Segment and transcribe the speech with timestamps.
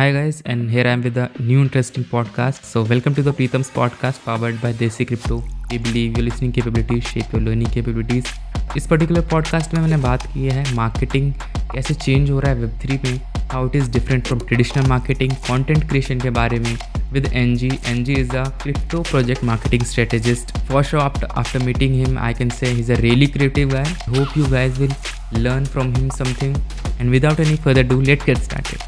[0.00, 2.64] Hi guys, and here I am with a new interesting podcast.
[2.64, 5.42] So welcome to the Preetham's podcast powered by Desi Crypto.
[5.70, 8.26] We believe your listening capabilities shape your learning capabilities.
[8.76, 11.32] इस particular podcast में मैंने बात की है marketing
[11.72, 13.20] कैसे change हो रहा है वेब थ्री में
[13.52, 16.76] how it is different from traditional marketing content creation के बारे में
[17.12, 17.70] with NG.
[17.92, 20.52] NG is a crypto project marketing strategist.
[20.70, 23.86] For sure, after, after meeting him, I can say he's a really creative guy.
[24.16, 24.98] Hope you guys will
[25.46, 26.60] learn from him something.
[26.98, 28.86] And without any further ado, let's get started.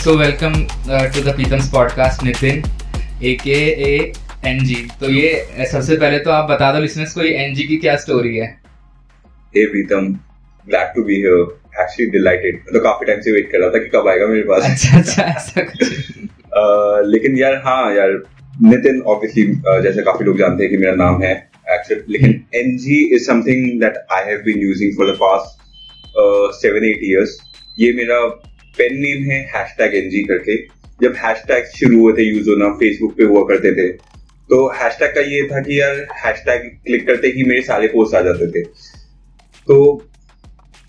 [0.00, 0.52] So welcome
[1.14, 2.62] to the Pritam's podcast Nitin
[3.24, 4.12] A K A
[4.46, 5.32] N जी तो ये
[5.72, 8.46] सबसे पहले तो आप बता दो listeners को ये एन जी की क्या स्टोरी है?
[9.56, 10.06] Hey Pritam
[10.68, 11.42] glad to be here
[11.82, 14.70] actually delighted तो काफ़ी टाइम से वेट कर रहा था कि कब आएगा मेरे पास।
[14.70, 15.92] अच्छा अच्छा ऐसा कुछ।
[16.50, 18.10] Uh, लेकिन यार हाँ यार
[18.62, 21.32] नितिन ऑब्वियसली uh, जैसे काफ़ी लोग जानते हैं कि मेरा नाम है
[21.70, 26.88] एक्चुअली लेकिन N G is something that I have been using for the past seven
[26.88, 27.38] eight years
[27.78, 28.18] ये मेरा
[28.78, 30.56] पेन नेम है हैश टैग एनजी करके।
[31.00, 33.88] जब हैश टैग शुरू हुए थे यूज़ होना फेसबुक पे हुआ करते थे
[34.50, 37.86] तो हैश टैग का ये था कि यार हैश टैग क्लिक करते ही मेरे सारे
[37.88, 38.62] पोस्ट आ जाते थे।
[39.66, 39.76] तो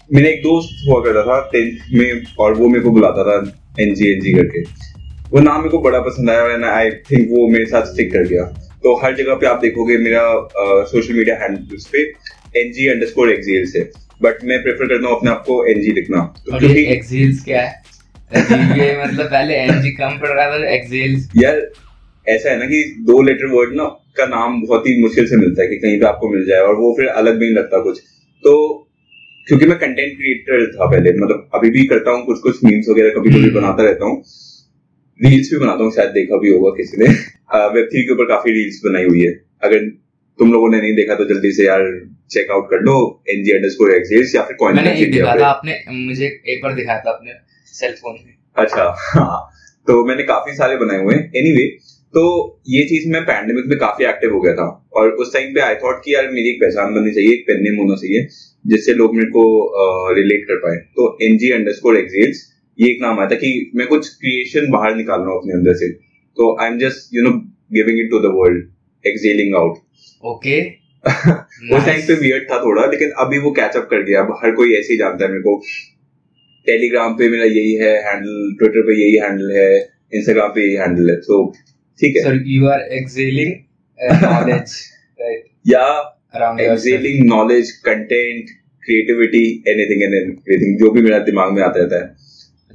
[0.10, 3.36] मेरा एक दोस्त हुआ करता था टेंथ में, और वो मेरे को बुलाता था
[3.80, 4.62] एनजी एनजी करके।
[5.30, 8.28] वो नाम मेरे को बड़ा पसंद आया एंड आई थिंक वो मेरे साथ स्टिक कर
[8.28, 8.44] गया।
[8.84, 10.24] तो हर जगह पे आप देखोगे मेरा
[10.88, 12.02] सोशल मीडिया हैंडल्स पे
[12.56, 13.84] एनजी अंडरस्कोर एक्सेल्स है
[14.24, 17.82] बट मैं प्रेफर करता हूँ अपने आप को एनजी लिखना। तो क्योंकि एक्सेल्स क्या है?
[18.78, 21.72] ये मतलब पहले एनजी कम पड़ रहा था एक्सेल्स यार
[22.28, 23.84] ऐसा है ना कि दो लेटर वर्ड ना
[24.18, 26.76] का नाम बहुत ही मुश्किल से मिलता है कि कहीं पे आपको मिल जाए और
[26.76, 28.00] वो फिर अलग भी नहीं लगता कुछ।
[28.44, 28.54] तो
[29.48, 33.10] क्योंकि मैं कंटेंट क्रिएटर था पहले मतलब अभी भी करता हूँ कुछ कुछ मीम्स वगैरह
[33.10, 34.24] कभी कभी बनाता रहता हूँ।
[35.20, 37.06] रील्स भी बनाता हूँ शायद देखा भी होगा किसी ने।
[37.74, 39.90] वेब थ्री के ऊपर काफ़ी रील्स बनाई हुई है। अगर
[40.40, 41.82] तुम लोगों ने नहीं देखा तो जल्दी से यार
[42.32, 42.98] चेकआउट कर लो
[43.30, 47.00] एनजी अंडरस्कोर एक्सेस या फिर कॉइन मैंने एक देखा था आपने मुझे एक बार दिखाया
[47.00, 47.34] था अपने
[47.74, 49.40] सेल फ़ोन में। अच्छा हाँ
[49.88, 51.66] तो मैंने काफ़ी सारे बनाए हुए हैं। एनीवे
[52.14, 52.22] तो
[52.70, 55.76] ये चीज़ मैं पैंडेमिक में काफ़ी एक्टिव हो गया था। और उस टाइम पे आई
[55.84, 58.28] थॉट कि यार मेरी एक पहचान बननी चाहिए एक पेन नेम होना चाहिए
[58.66, 59.44] जिससे लोग मेरे को
[60.16, 62.44] रिलेट कर पाए। तो एनजी अंडरस्कोर एक्सेल्स
[62.80, 65.74] ये एक नाम आया था कि मैं कुछ क्रिएशन बाहर निकाल रहा हूँ अपने अंदर
[65.76, 65.90] से।
[66.38, 67.32] तो I am just you know
[67.74, 68.70] giving it to the world
[69.06, 69.78] excelling out
[70.26, 70.60] okay
[71.76, 74.74] उस टाइम पे वियर्ड था थोड़ा लेकिन अभी वो कैचअप कर गया अब हर कोई
[74.76, 75.56] ऐसे ही जानता है मेरे को।
[76.68, 79.70] टेलीग्राम पे मेरा यही है हैंडल ट्विटर पे यही हैंडल है
[80.14, 81.38] इंस्टाग्राम पे यही हैंडल है तो
[82.00, 83.52] ठीक है। Sir you are excelling
[84.24, 84.76] knowledge
[85.22, 85.86] right या
[86.64, 88.50] excelling knowledge content
[88.84, 92.08] creativity anything and anything जो भी मेरा दिमाग में आता रहता है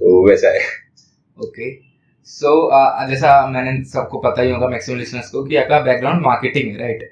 [0.01, 0.61] तो वैसा है।
[1.37, 1.71] ओके
[2.29, 2.51] सो
[3.11, 7.11] जैसा मैंने सबको पता ही होगा मैक्सिमम लिसनर्स को कि आपका बैकग्राउंड मार्केटिंग है राइट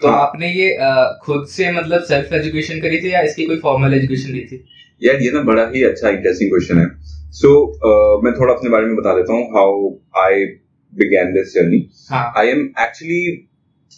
[0.00, 0.20] तो हाँ.
[0.20, 0.76] आपने ये
[1.24, 4.64] खुद से मतलब सेल्फ एजुकेशन करी थी या इसकी कोई फॉर्मल एजुकेशन ली थी?
[5.02, 6.86] यार ये ना बड़ा ही अच्छा इंटरेस्टिंग क्वेश्चन है।
[7.32, 7.54] सो so,
[7.86, 9.90] uh, मैं थोड़ा अपने बारे में बता देता हूँ how
[10.22, 10.44] I
[10.92, 11.80] began this journey
[12.12, 13.20] I am actually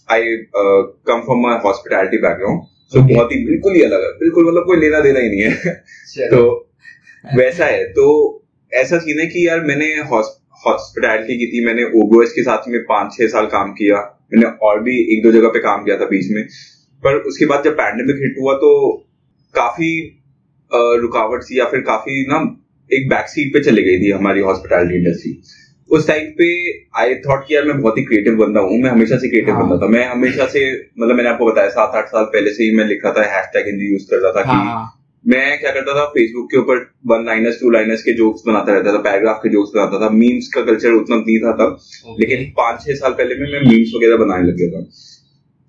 [0.08, 0.36] I
[1.06, 4.80] come from my hospitality background so बहुत ही बिल्कुल ही अलग है। बिल्कुल मतलब कोई
[4.80, 6.40] लेना देना ही नहीं है। तो
[7.24, 8.06] वैसा है। तो
[8.72, 13.12] ऐसा सीन है कि यार मैंने हॉस्पिटैलिटी की थी मैंने ओबोएस के साथ में पाँच
[13.12, 13.98] छह साल काम किया।
[14.32, 16.42] मैंने और भी एक दो जगह पे काम किया था बीच में
[17.02, 18.72] पर उसके बाद जब पैंडेमिक हिट हुआ तो
[19.54, 19.92] काफ़ी
[21.00, 22.40] रुकावट सी या फिर काफ़ी ना
[22.90, 25.40] एक बैक सीट पे चली गई थी हमारी हॉस्पिटैलिटी इंडस्ट्री
[25.90, 26.48] उस टाइम पे
[26.96, 29.62] आई थॉट कि यार मैं बहुत ही क्रिएटिव बंदा हूँ मैं हमेशा से क्रिएटिव हाँ.
[29.62, 30.62] बंदा था मैं हमेशा से
[30.98, 33.66] मतलब मैंने आपको बताया सात आठ साल पहले से ही मैं लिखा था हैश टैग
[33.66, 34.64] हिंदी यूज़ करता था हाँ.
[34.64, 38.72] कि मैं क्या करता था फेसबुक के ऊपर वन लाइनर्स टू लाइनर्स के जोक्स बनाता
[38.72, 41.78] रहता था पैराग्राफ के जोक्स बनाता था मीम्स का कल्चर उतना नहीं था तब
[42.20, 44.86] लेकिन पाँच छह साल पहले में मैं मीम्स वगैरह बनाने लग गया था।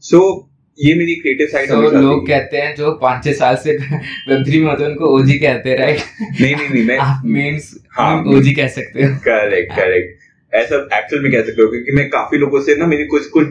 [0.03, 0.49] सो so,
[0.79, 4.59] ये मेरी क्रिएटिव साइड so, लोग कहते हैं जो पाँच छह साल से वेब थ्री
[4.59, 5.99] में होते हैं उनको ओजी कहते हैं राइट
[6.41, 6.97] नहीं नहीं नहीं मैं
[7.33, 11.91] मीम्स हाँ ओजी कह सकते हो। करेक्ट करेक्ट ऐसा एक्चुअल में कह सकते हो क्योंकि
[11.91, 13.47] मैं काफ़ी लोगों से ना मेरी कुछ कुछ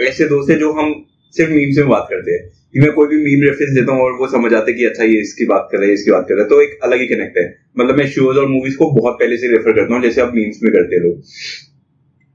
[0.00, 0.94] ऐसे दोस्त है जो हम
[1.34, 4.26] सिर्फ़ मीम्स में बात करते हैं। मैं कोई भी मीम रेफरेंस देता हूँ और वो
[4.28, 6.48] समझ आते कि अच्छा ये इसकी बात कर रहे हैं इसकी बात कर रहे हैं
[6.48, 7.44] तो एक अलग ही कनेक्ट है।
[7.78, 10.58] मतलब मैं शोज़ और मूवीज़ को बहुत पहले से रेफर करता हूँ जैसे आप मीम्स
[10.62, 11.22] में करते लोग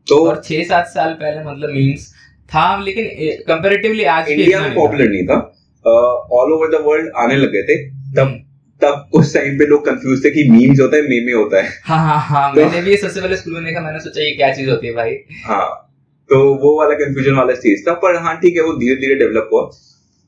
[0.08, 2.08] तो और छह सात साल पहले मतलब मीम्स
[2.50, 3.06] था लेकिन
[3.48, 5.38] कंपेरेटिवली आज इंडिया में पॉपुलर नहीं था।
[6.32, 7.78] ऑल ओवर द वर्ल्ड आने लगे थे।
[8.16, 8.40] तब
[8.82, 12.00] तब उस टाइम पे लोग कंफ्यूज थे कि मीम्स होता है मेमे होता है। हाँ
[12.00, 14.70] हाँ हाँ तो, मैंने भी सबसे पहले स्कूल में देखा मैंने सोचा ये क्या चीज़
[14.70, 15.16] होती है भाई।
[15.46, 15.66] हाँ
[16.30, 19.50] तो वो वाला कंफ्यूजन वाला चीज़ था पर हाँ ठीक है वो धीरे धीरे डेवलप
[19.54, 19.70] हुआ।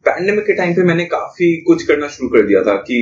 [0.05, 2.97] पैंडेमिक के टाइम पे मैंने काफ़ी कुछ करना शुरू कर दिया था कि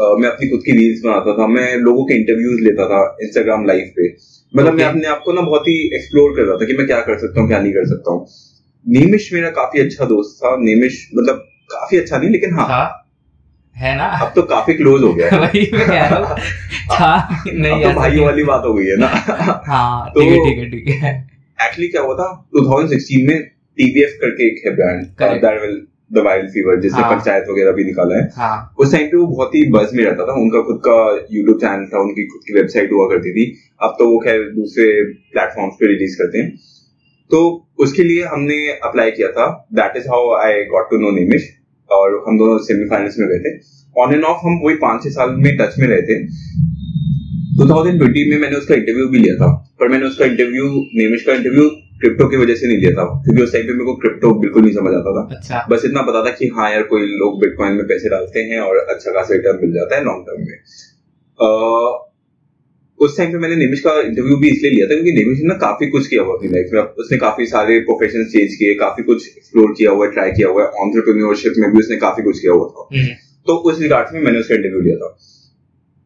[0.00, 3.66] आ, मैं अपनी खुद की रील्स बनाता था मैं लोगों के इंटरव्यूज़ लेता था इंस्टाग्राम
[3.66, 4.08] लाइव पे।
[4.56, 4.78] मतलब okay.
[4.78, 7.18] मैं अपने आप को ना बहुत ही एक्सप्लोर कर रहा था कि मैं क्या कर
[7.18, 8.26] सकता हूँ क्या नहीं कर सकता हूँ।
[8.86, 11.34] नेमिश मेरा काफ़ी अच्छा दोस्त था। नेमिश मतलब
[11.72, 13.04] काफ़ी अच्छा नहीं लेकिन हाँ, हाँ
[13.76, 14.04] है ना?
[14.04, 16.36] अब तो काफ़ी क्लोज हो गया वही मैं कह रहा हूँ।
[17.54, 19.06] नहीं तो भाई वाली बात हो गई है ना।
[19.66, 21.28] हाँ तो- ठीक है ठीक है ठीक है।
[21.66, 22.48] एक्चुअली क्या हुआ था?
[22.56, 23.42] 2016 में
[23.78, 25.02] टीवीएफ करके एक है brand
[25.42, 29.06] that will the wild fever जिसने हाँ। पंचायत वगैरह भी निकाला है। हाँ। उस टाइम
[29.06, 32.26] पे वो बहुत ही बज में रहता था। उनका खुद का यूट्यूब चैनल था उनकी
[32.26, 36.38] खुद की वेबसाइट हुआ करती थी। अब तो वो खैर दूसरे प्लेटफॉर्म्स पे रिलीज़ करते
[36.38, 36.58] हैं।
[37.30, 41.48] तो उसके लिए हमने अप्लाई किया था। That is how I got to know Nemish
[41.90, 43.60] और हम दोनों सेमीफाइनल्स में गए थे।
[44.02, 46.26] ऑन एंड ऑफ़ हम वही पाँच छह साल में टच में रहे थे।
[47.56, 50.64] 2020 में मैंने उसका इंटरव्यू भी लिया था। पर मैंने उसका इंटरव्यू
[50.94, 53.84] नेमिश का इंटरव्यू क्रिप्टो की वजह से नहीं लिया था क्योंकि उस टाइम पे मेरे
[53.84, 56.82] को क्रिप्टो बिल्कुल नहीं समझ आता था। अच्छा। बस इतना पता था कि हाँ यार
[56.82, 60.24] कोई लोग बिटकॉइन में पैसे डालते हैं और अच्छा खासा रिटर्न मिल जाता है लॉन्ग
[60.26, 60.58] टर्म में।
[61.38, 62.04] अह,
[63.00, 65.86] उस टाइम पे मैंने निमिश का इंटरव्यू भी इसलिए लिया था क्योंकि निमिश ने काफ़ी
[65.86, 69.74] कुछ किया हुआ अपनी लाइफ में। उसने काफ़ी सारे प्रोफेशन चेंज किए काफ़ी कुछ एक्सप्लोर
[69.78, 72.68] किया हुआ है ट्राई किया हुआ है ऑन्टरप्रेन्योरशिप में भी उसने काफ़ी कुछ किया हुआ
[72.68, 73.08] था। हम्म,
[73.46, 75.18] तो उस रिगार्ड में मैंने उसका इंटरव्यू लिया था।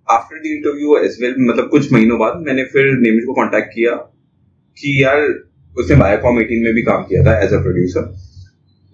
[0.09, 3.95] After the interview as well मतलब कुछ महीनों बाद मैंने फिर निमिश को कॉन्टेक्ट किया
[4.77, 5.21] कि यार
[5.79, 8.15] उसने वायाकॉम 18 में भी काम किया था एज अ प्रोड्यूसर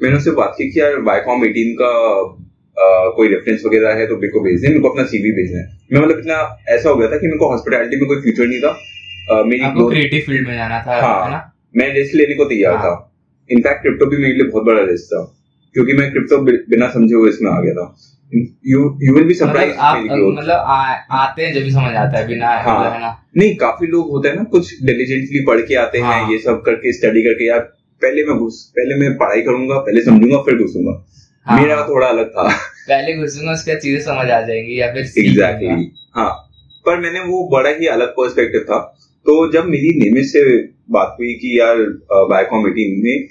[0.03, 1.91] मैंने उससे बात की कि यार वायाकॉम 18 का
[2.77, 5.59] अ, कोई रेफरेंस वगैरह है तो मेरे को भेज दे मेरे को अपना सीवी भेजना
[5.59, 8.47] है। मैं मतलब इतना ऐसा हो गया था कि मेरे को हॉस्पिटैलिटी में कोई फ्यूचर
[8.47, 8.69] नहीं था।
[9.31, 11.53] अ, मेरी क्रिएटिव फ़ील्ड में जाना था हाँ। है ना?
[11.77, 13.15] मैं रिस्क लेने को तैयार हाँ। था।
[13.51, 15.35] इनफैक्ट क्रिप्टो भी मेरे लिए बहुत बड़ा रिस्क था
[15.75, 17.97] क्योंकि मैं क्रिप्टो बिना समझे हुए इसमें आ गया था।
[18.33, 20.65] You you will be surprise मतलब मतलब
[21.21, 24.11] आते हैं जब भी समझ आता है बिना हाँ। मतलब है ना। नहीं काफ़ी लोग
[24.11, 27.47] होते हैं ना कुछ डिलीजेंटली पढ़ के आते हैं हाँ। ये सब करके स्टडी करके
[27.49, 27.61] यार
[28.03, 30.93] पहले मैं घुस पहले मैं पढ़ाई करूँगा पहले समझूँगा फिर घुसूँगा।
[31.47, 32.49] हाँ। मेरा थोड़ा अलग था।
[32.89, 36.31] पहले घुसूँगा उसके बाद चीज़ें समझ आ जाएँगी या फिर एग्जैक्टली हाँ।
[36.87, 38.79] पर मैंने वो बड़ा ही अलग पर्सपेक्टिव था।
[39.27, 40.43] तो जब मेरी निमित से
[40.91, 41.77] बात हुई कि यार
[42.31, 43.29] बायोकॉम मीटिंग में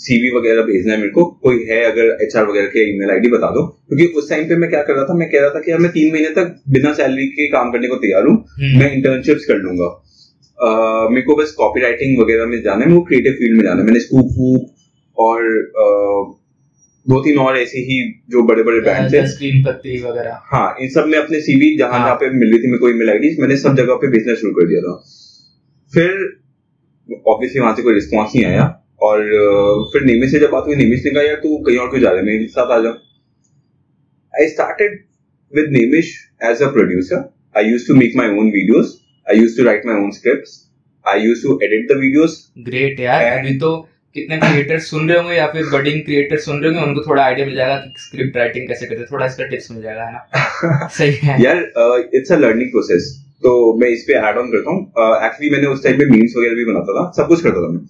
[0.00, 3.50] सीवी वगैरह भेजना है मेरे को। कोई है अगर एचआर वगैरह के ईमेल आईडी बता
[3.54, 5.70] दो। क्योंकि उस टाइम पे मैं क्या कर रहा था मैं कह रहा था कि
[5.70, 8.92] यार मैं तीन महीने तक बिना सैलरी के काम करने को तैयार हूँ। हम्म, मैं
[8.92, 9.90] इंटर्नशिप्स कर लूँगा।
[11.10, 13.80] मेरे को बस कॉपी राइटिंग वगैरह में जाना है मेरे को क्रिएटिव फ़ील्ड में जाना
[13.80, 14.66] है। मैंने स्कूप वूप
[15.16, 15.48] और
[17.06, 18.00] दो तीन और ऐसे ही
[18.30, 21.90] जो बड़े बड़े ब्रांड थे स्क्रीन पत्ती वगैरह। हाँ इन सब में अपने सीवी जहाँ
[21.92, 24.34] हाँ। जहाँ पे मिल रही थी मेरे को ईमेल आईडी मैंने सब जगह पे भेजना
[24.34, 24.94] शुरू कर दिया था।
[25.92, 26.10] फिर
[27.28, 28.66] ऑब्वियसली वहाँ से कोई रिस्पॉन्स नहीं आया।
[29.00, 29.22] और
[29.92, 32.10] फिर निमिष से जब बात हुई निमिष ने कहा यार तू कहीं और क्यों जा
[32.10, 32.24] रहा है?
[32.26, 32.90] मेरे साथ आ जा।
[34.34, 34.98] I started
[35.52, 36.10] with Nimish
[36.50, 38.92] as a producer I use to make my own videos
[39.26, 40.58] I use to write my own script
[41.06, 42.36] I use to edit the videos
[42.68, 43.76] great यार And- अभी तो
[44.16, 47.46] कितने क्रिएटर सुन रहे होंगे या फिर बडिंग क्रिएटर सुन रहे होंगे उनको थोड़ा आइडिया
[47.46, 50.88] मिल जाएगा कि स्क्रिप्ट राइटिंग कैसे करते हैं। थोड़ा इसका टिप्स मिल जाएगा है ना?
[50.98, 51.58] सही है। यार
[52.14, 53.06] इट्स अ लर्निंग प्रोसेस
[53.42, 54.80] तो मैं इस पे ऐड ऑन करता हूँ।
[55.26, 57.80] एक्चुअली मैंने उस टाइम पे मीम्स वगैरह भी बनाता था। सब कुछ करता था मैं।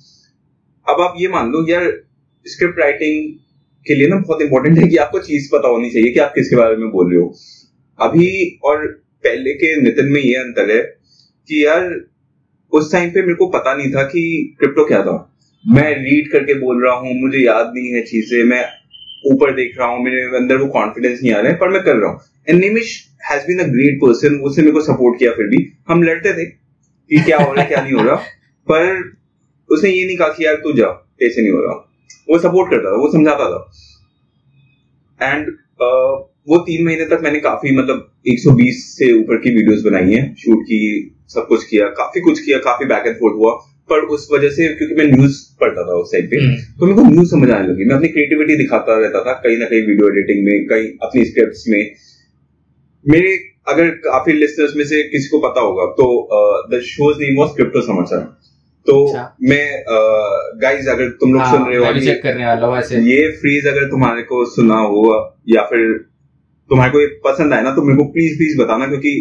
[0.91, 1.93] अब आप ये मान लो यार
[2.47, 3.33] स्क्रिप्ट राइटिंग
[3.87, 6.57] के लिए ना बहुत इंपॉर्टेंट है कि आपको चीज़ पता होनी चाहिए कि आप किसके
[6.57, 7.35] बारे में बोल रहे हो।
[7.99, 8.87] अभी और
[9.25, 10.81] पहले के नितिन में ये अंतर है
[11.49, 11.91] कि यार
[12.73, 14.23] उस टाइम पे मेरे को पता नहीं था कि
[14.59, 15.17] क्रिप्टो क्या था।
[15.65, 18.65] मैं रीड करके बोल रहा हूँ मुझे याद नहीं है चीज़ें मैं
[19.33, 21.97] ऊपर देख रहा हूँ मेरे अंदर वो कॉन्फिडेंस नहीं आ रहा है पर मैं कर
[21.97, 25.47] रहा हूँ। And Nimish has been a great person उसने मेरे को सपोर्ट किया फिर
[25.47, 28.17] भी। हम लड़ते थे कि क्या हो रहा है क्या नहीं हो रहा।
[28.71, 29.20] पर
[29.71, 30.89] उसने ये नहीं कहा कि यार तू जा
[31.23, 31.75] ऐसे नहीं हो रहा
[32.31, 33.61] वो सपोर्ट करता था वो समझाता था।
[35.33, 35.51] एंड
[36.49, 40.63] वो तीन महीने तक मैंने काफ़ी मतलब 120 से ऊपर की वीडियोस बनाई हैं। शूट
[40.63, 40.81] की
[41.29, 43.53] सब कुछ किया काफ़ी कुछ किया काफ़ी बैक एंड फोर्थ हुआ।
[43.91, 46.97] पर उस वजह से क्योंकि मैं न्यूज़ पढ़ता था उस टाइम पे हम्म, तो मेरे
[46.97, 50.09] को न्यूज़ समझ आने लगी। मैं अपनी क्रिएटिविटी दिखाता रहता था कहीं ना कहीं वीडियो
[50.09, 51.95] एडिटिंग में कहीं अपनी स्क्रिप्ट में।
[53.05, 53.33] मेरे
[53.69, 56.07] अगर काफ़ी लिस्टर्स में से किसी को पता होगा तो
[56.71, 58.21] the show's name was crypto समाचार
[58.87, 59.65] तो अच्छा। मैं
[60.61, 63.31] गाइस अगर तुम लोग हाँ, सुन रहे हो अभी, चेक करने वाला हूँ ऐसे। ये
[63.41, 65.03] फ्रीज अगर तुम्हारे को सुना हो
[65.49, 65.93] या फिर
[66.71, 69.13] तुम्हारे को ये पसंद आया ना तो मेरे को प्लीज़ प्लीज़ बताना क्योंकि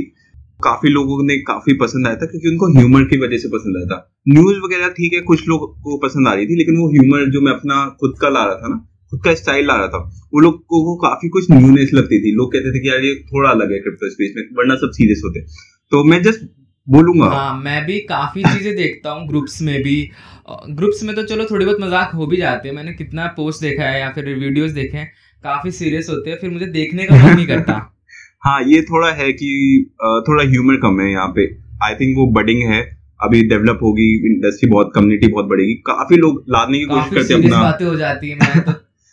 [0.59, 3.85] काफ़ी लोगों ने काफ़ी पसंद आया था क्योंकि उनको ह्यूमर की वजह से पसंद आया
[3.87, 3.97] था।
[4.27, 7.41] न्यूज़ वगैरह ठीक है कुछ लोग को पसंद आ रही थी लेकिन वो ह्यूमर जो
[7.41, 8.77] मैं अपना खुद का ला रहा था ना
[9.11, 9.99] खुद का स्टाइल ला रहा था
[10.33, 13.49] वो लोग को काफ़ी कुछ न्यूनेस लगती थी। लोग कहते थे कि यार ये थोड़ा
[13.49, 15.41] अलग है क्रिप्टो स्पेस में वरना सब सीरियस होते
[15.91, 16.43] तो मैं जस्ट
[16.89, 19.95] बोलूँगा। हाँ मैं भी काफ़ी चीज़ें देखता हूँ ग्रुप्स में भी।
[20.71, 23.83] ग्रुप्स में तो चलो थोड़ी बहुत मज़ाक हो भी जाते हैं। मैंने कितना पोस्ट देखा
[23.83, 25.11] है या फिर वीडियोस देखे हैं
[25.43, 27.73] काफ़ी सीरियस होते हैं फिर मुझे देखने का मन नहीं करता।
[28.45, 29.49] हाँ ये थोड़ा है कि
[30.27, 31.45] थोड़ा ह्यूमर कम है यहाँ पे।
[31.83, 32.81] आई थिंक वो बडिंग है।
[33.19, 37.41] अभी डेवलप होगी इंडस्ट्री बहुत कम्युनिटी बहुत बढ़ेगी। काफ़ी लोग लाने की कोशिश करते हैं
[37.41, 38.71] अपना। बातें हो जाती है मैं तो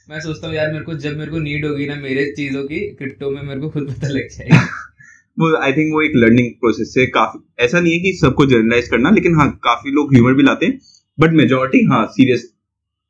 [0.08, 2.78] मैं सोचता हूँ यार मेरे को जब मेरे को नीड होगी ना मेरे चीज़ों की
[2.92, 4.56] क्रिप्टो में मेरे को खुद पता लग जाएगी।
[5.38, 8.88] वो आई थिंक वो एक लर्निंग प्रोसेस है काफ़ी ऐसा नहीं है कि सबको जर्नलाइज
[8.88, 10.78] करना लेकिन हाँ काफ़ी लोग ह्यूमर भी लाते हैं
[11.20, 12.52] बट मेजोरिटी हाँ सीरियस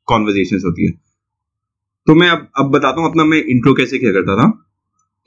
[0.07, 0.91] कॉन्वर्जेशन होती है।
[2.07, 4.63] तो मैं अब अब बताता हूँ अपना मैं इंट्रो कैसे किया करता था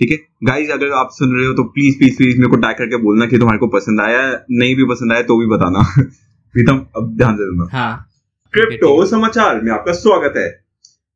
[0.01, 0.19] ठीक है?
[0.45, 3.27] गाइज़ अगर आप सुन रहे हो तो प्लीज़ प्लीज़ प्लीज़ मेरे को टैग करके बोलना
[3.27, 5.83] कि तुम्हारे को पसंद आया नहीं भी पसंद आया तो भी बताना।
[6.53, 8.09] प्रीतम अब ध्यान से सुनना। हाँ।
[8.53, 10.65] क्रिप्टो समाचार में आपका स्वागत है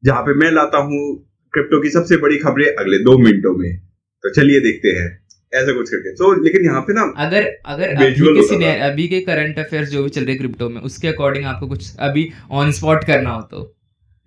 [0.05, 3.76] जहाँ पे मैं लाता हूँ क्रिप्टो की सबसे बड़ी खबरें अगले दो मिनटों में।
[4.25, 5.24] तो चलिए देखते हैं।
[5.54, 9.58] ऐसा कुछ करके। तो लेकिन यहाँ पे ना अगर अगर अभी के अभी के करंट
[9.58, 13.30] अफेयर्स जो भी चल रहे क्रिप्टो में उसके अकॉर्डिंग आपको कुछ अभी ऑन स्पॉट करना
[13.30, 13.62] हो तो।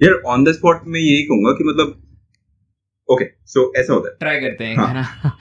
[0.01, 1.95] यार ऑन द स्पॉट में यही कहूँगा कि मतलब
[3.09, 5.37] ओके सो ऐसा होता है। ट्राई करते हैं हाँ।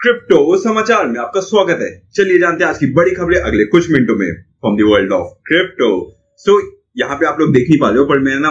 [0.00, 3.90] क्रिप्टो समाचार में आपका स्वागत है। चलिए जानते हैं आज की बड़ी खबरें अगले कुछ
[3.90, 5.90] मिनटों में from the world of crypto
[6.44, 6.60] so
[6.96, 8.50] यहाँ पे आप लोग देख नहीं पा रहे हो पर मैंने ना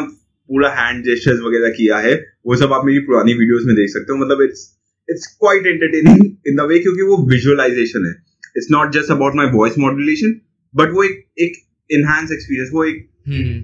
[0.50, 2.13] पूरा हैंड जेस्टर्स वगैरह किया है।
[2.46, 4.63] वो सब आप मेरी पुरानी वीडियोस में देख सकते हो। मतलब it's
[5.12, 8.12] it's quite entertaining in the way क्योंकि वो विजुअलाइजेशन है।
[8.58, 10.41] It's not just about my voice modulation
[10.75, 11.53] but वो एक एक
[11.89, 13.63] इनहांस एक्सपीरियंस वो एक हम्म।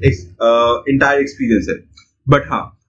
[0.94, 1.76] इंटायर एक्सपीरियंस है।
[2.30, 2.80] बट हाँ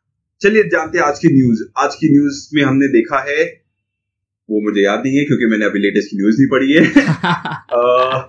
[0.41, 3.45] चलिए जानते हैं आज की न्यूज़ आज की न्यूज़ में हमने देखा है
[4.51, 7.13] वो मुझे याद नहीं है क्योंकि मैंने अभी लेटेस्ट की न्यूज़ नहीं पढ़ी है। अह,
[7.77, 8.27] हाँ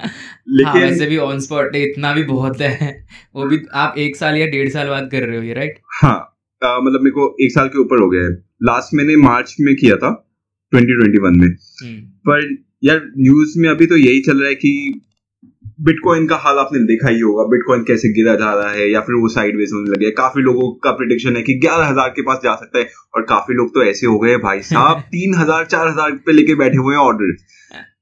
[0.49, 3.05] लेकिन वैसे भी ऑन स्पॉट इतना भी बहुत है।
[3.35, 6.28] वो भी आप एक साल या डेढ़ साल बाद कर रहे हो ये राइट हाँ
[6.63, 8.31] मतलब मेरे को एक साल के ऊपर हो गया है।
[8.63, 10.09] लास्ट मैंने मार्च में किया था
[10.73, 15.01] 2021 में। हम्म। पर यार न्यूज़ में अभी तो यही चल रहा है कि
[15.81, 19.15] बिटकॉइन का हाल आपने देखा ही होगा। बिटकॉइन कैसे गिरा जा रहा है या फिर
[19.15, 22.55] वो साइडवेज होने लगे। काफ़ी लोगों का प्रिडिक्शन है कि ग्यारह हज़ार के पास जा
[22.55, 26.11] सकता है और काफ़ी लोग तो ऐसे हो गए भाई साहब तीन हज़ार चार हज़ार
[26.25, 27.35] पे लेके बैठे हुए हैं ऑर्डर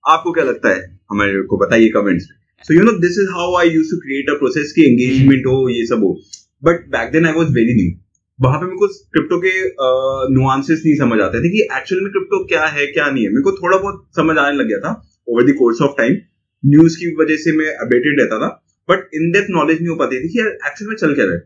[0.08, 0.98] आपको क्या लगता है?
[1.12, 4.30] हमारे को बताइए कमेंट्स में so you know this is how I use to create
[4.30, 6.14] a process की एंगेजमेंट हो ये सब हो।
[6.64, 7.92] But back then I was very new
[8.40, 9.52] वहाँ पे मेरे को क्रिप्टो के
[10.34, 13.44] नुआंसेस नहीं समझ आते थे कि एक्चुअल में क्रिप्टो क्या है, क्या नहीं है। मेरे
[13.44, 14.92] को थोड़ा बहुत समझ आने लग गया था
[15.28, 16.18] over the course of time
[16.64, 18.50] news की वजह से मैं अपडेटेड रहता था।
[18.90, 21.34] बट इन डेप्थ नॉलेज नहीं हो पाती थी कि यार एक्चुअल में चल क्या रहा
[21.34, 21.40] है।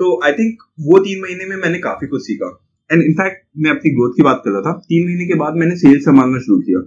[0.00, 2.48] तो आई थिंक वो तीन महीने में मैंने काफ़ी कुछ सीखा।
[2.90, 5.76] एंड इनफैक्ट मैं अपनी ग्रोथ की बात कर रहा था। तीन महीने के बाद मैंने
[5.76, 6.86] सेल्स संभालना शुरू किया।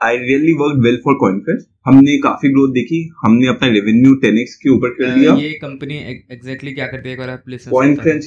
[0.00, 4.54] I really work well for Coinference हमने काफ़ी ग्रोथ देखी। हमने अपना रेवेन्यू टेन एक्स
[4.56, 5.96] के ऊपर कर दिया। ये कंपनी
[6.32, 7.14] एग्जैक्टली क्या करती है?
[7.14, 7.42] एक बार आप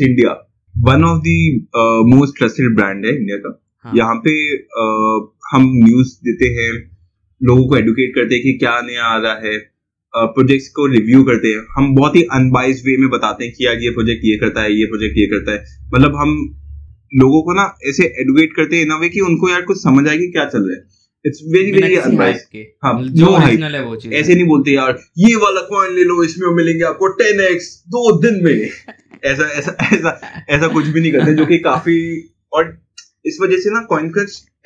[0.02, 0.32] India
[0.76, 1.34] one of the
[2.14, 3.52] most trusted brand है इंडिया का।
[3.86, 5.18] हाँ। यहाँ पे uh,
[5.52, 6.72] हम न्यूज़ देते हैं
[7.42, 9.58] लोगों को एडुकेट करते हैं कि क्या नया आ रहा है
[10.14, 13.78] प्रोजेक्ट्स को रिव्यू करते हैं। हम बहुत ही अनबाइज वे में बताते हैं कि यार
[13.78, 15.64] ये प्रोजेक्ट ये करता है ये प्रोजेक्ट ये करता है।
[15.94, 16.34] मतलब हम
[17.16, 20.18] लोगों को ना ऐसे एडुकेट करते हैं अ वे कि उनको यार कुछ समझ आए
[20.18, 20.84] कि क्या चल रहा है।
[21.26, 22.38] इट्स वेरी वेरी अनबाइज
[23.10, 23.44] जो no hype.
[23.44, 27.08] ओरिजिनल वो चीज़। ऐसे नहीं बोलते यार ये वाला कॉइन ले लो इसमें मिलेंगे आपको
[27.08, 28.70] टेन एक्स दो दिन में।
[29.26, 32.82] ऐसा ऐसा ऐसा ऐसा कुछ भी नहीं करते जो कि काफ़ी और
[33.26, 34.14] इस वजह से ना कॉइन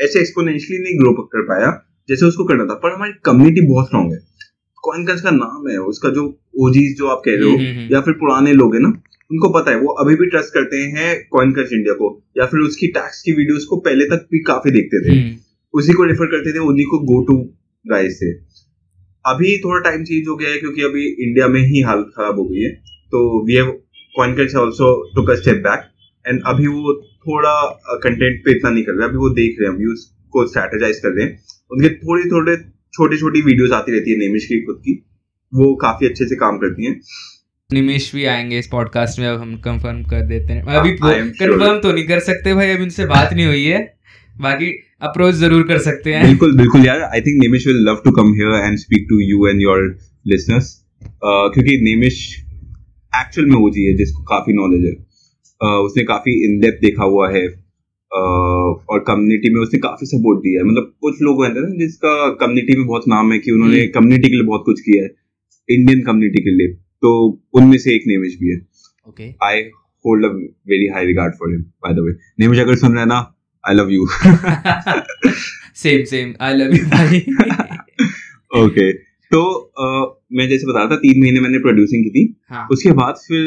[0.02, 4.12] ऐसे एक्सपोनेंशियली नहीं ग्रो कर पाया जैसे उसको करना था। पर हमारी कम्युनिटी बहुत स्ट्रांग
[4.12, 4.20] है।
[4.84, 7.94] कॉइन का नाम है उसका जो ओजीज जो आप कह रहे हो हम्म, हम्म, हम्म।
[7.94, 8.88] या फिर पुराने लोग हैं ना
[9.32, 12.88] उनको पता है वो अभी भी ट्रस्ट करते हैं कॉइन इंडिया को या फिर उसकी
[12.88, 15.47] टैक्स की वीडियोस को पहले तक भी काफ़ी देखते थे।
[15.78, 17.38] उसी को रेफर करते थे उन्हीं को गो टू
[17.86, 18.32] गाइस थे।
[19.26, 22.46] अभी थोड़ा टाइम चेंज हो गया है क्योंकि अभी इंडिया में ही हालत खराब हो
[22.46, 22.70] गई है।
[23.12, 23.66] तो we have
[24.16, 25.82] Coincuts also took a step back
[26.28, 27.62] and अभी वो थोड़ा
[28.04, 31.10] कंटेंट पे इतना नहीं कर रहे अभी वो देख रहे हैं व्यूज़ को स्ट्रेटेजाइज कर
[31.10, 32.58] रहे हैं। उनके थोड़ी थोड़े
[32.94, 35.06] छोटी छोटी वीडियोस आती रहती है नेमिश की खुद की।
[35.54, 37.02] वो काफ़ी अच्छे से काम करती हैं।
[37.74, 41.40] निमेश भी आएँगे इस पॉडकास्ट में अब हम कंफर्म कर देते हैं। अभी am sure.
[41.40, 43.97] कंफर्म तो नहीं कर सकते भाई अभी उनसे बात नहीं हुई है।
[44.42, 48.12] बाकी अप्रोच ज़रूर कर सकते हैं। बिल्कुल बिल्कुल यार। I think Nemish will love to
[48.12, 49.84] come here and speak to you and your
[50.26, 50.74] listeners
[51.24, 52.26] क्योंकि नेमिश
[53.14, 54.96] एक्चुअल में वो जी है जिसको काफ़ी नॉलेज है।
[55.62, 57.44] Uh, उसने काफ़ी इन डेप्थ देखा हुआ है।
[58.12, 62.12] Uh, और कम्युनिटी में उसने काफ़ी सपोर्ट दिया है। मतलब कुछ लोग हैं ना जिसका
[62.42, 65.10] कम्युनिटी में बहुत नाम है कि उन्होंने हम्म। कम्युनिटी के लिए बहुत कुछ किया है।
[65.70, 67.10] इंडियन कम्युनिटी के लिए। तो
[67.54, 68.60] उनमें से एक नेमिश भी है।
[69.08, 69.62] Okay I
[70.06, 70.30] hold a
[70.70, 73.20] very high regard for him by the way Nemish अगर सुन रहे हैं ना
[73.70, 74.08] I love you
[75.76, 77.20] same same I love you भाई
[78.64, 78.92] ओके
[79.32, 79.40] तो
[79.84, 83.16] uh, मैं जैसे बता रहा था तीन महीने मैंने प्रोड्यूसिंग की थी। हाँ। उसके बाद
[83.28, 83.42] फिर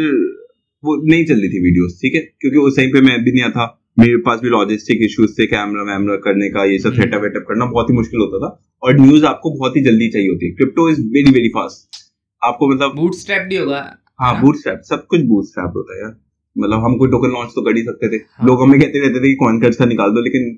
[0.84, 2.20] वो नहीं चल रही थी वीडियोस ठीक है?
[2.40, 3.64] क्योंकि उस टाइम पे मैं भी नहीं था।
[3.98, 7.44] मेरे पास भी लॉजिस्टिक इश्यूज़ थे कैमरा वैमरा करने का ये सब हम्म। सेटअप वेटअप
[7.48, 8.50] करना बहुत ही मुश्किल होता था।
[8.82, 12.00] और न्यूज़ आपको बहुत ही जल्दी चाहिए होती है। Crypto is very very fast
[12.44, 13.80] आपको मतलब बूट स्ट्रैप भी होगा।
[14.20, 17.30] हाँ हाँ। बूट स्ट्रैप सब कुछ बूट स्ट्रैप होता है यार। मतलब हम कोई टोकन
[17.30, 19.76] लॉन्च तो कर ही सकते थे। हाँ। लोग हमें कहते रहते थे कि कॉइन कर्ज
[19.76, 20.52] का निकाल दो लेकिन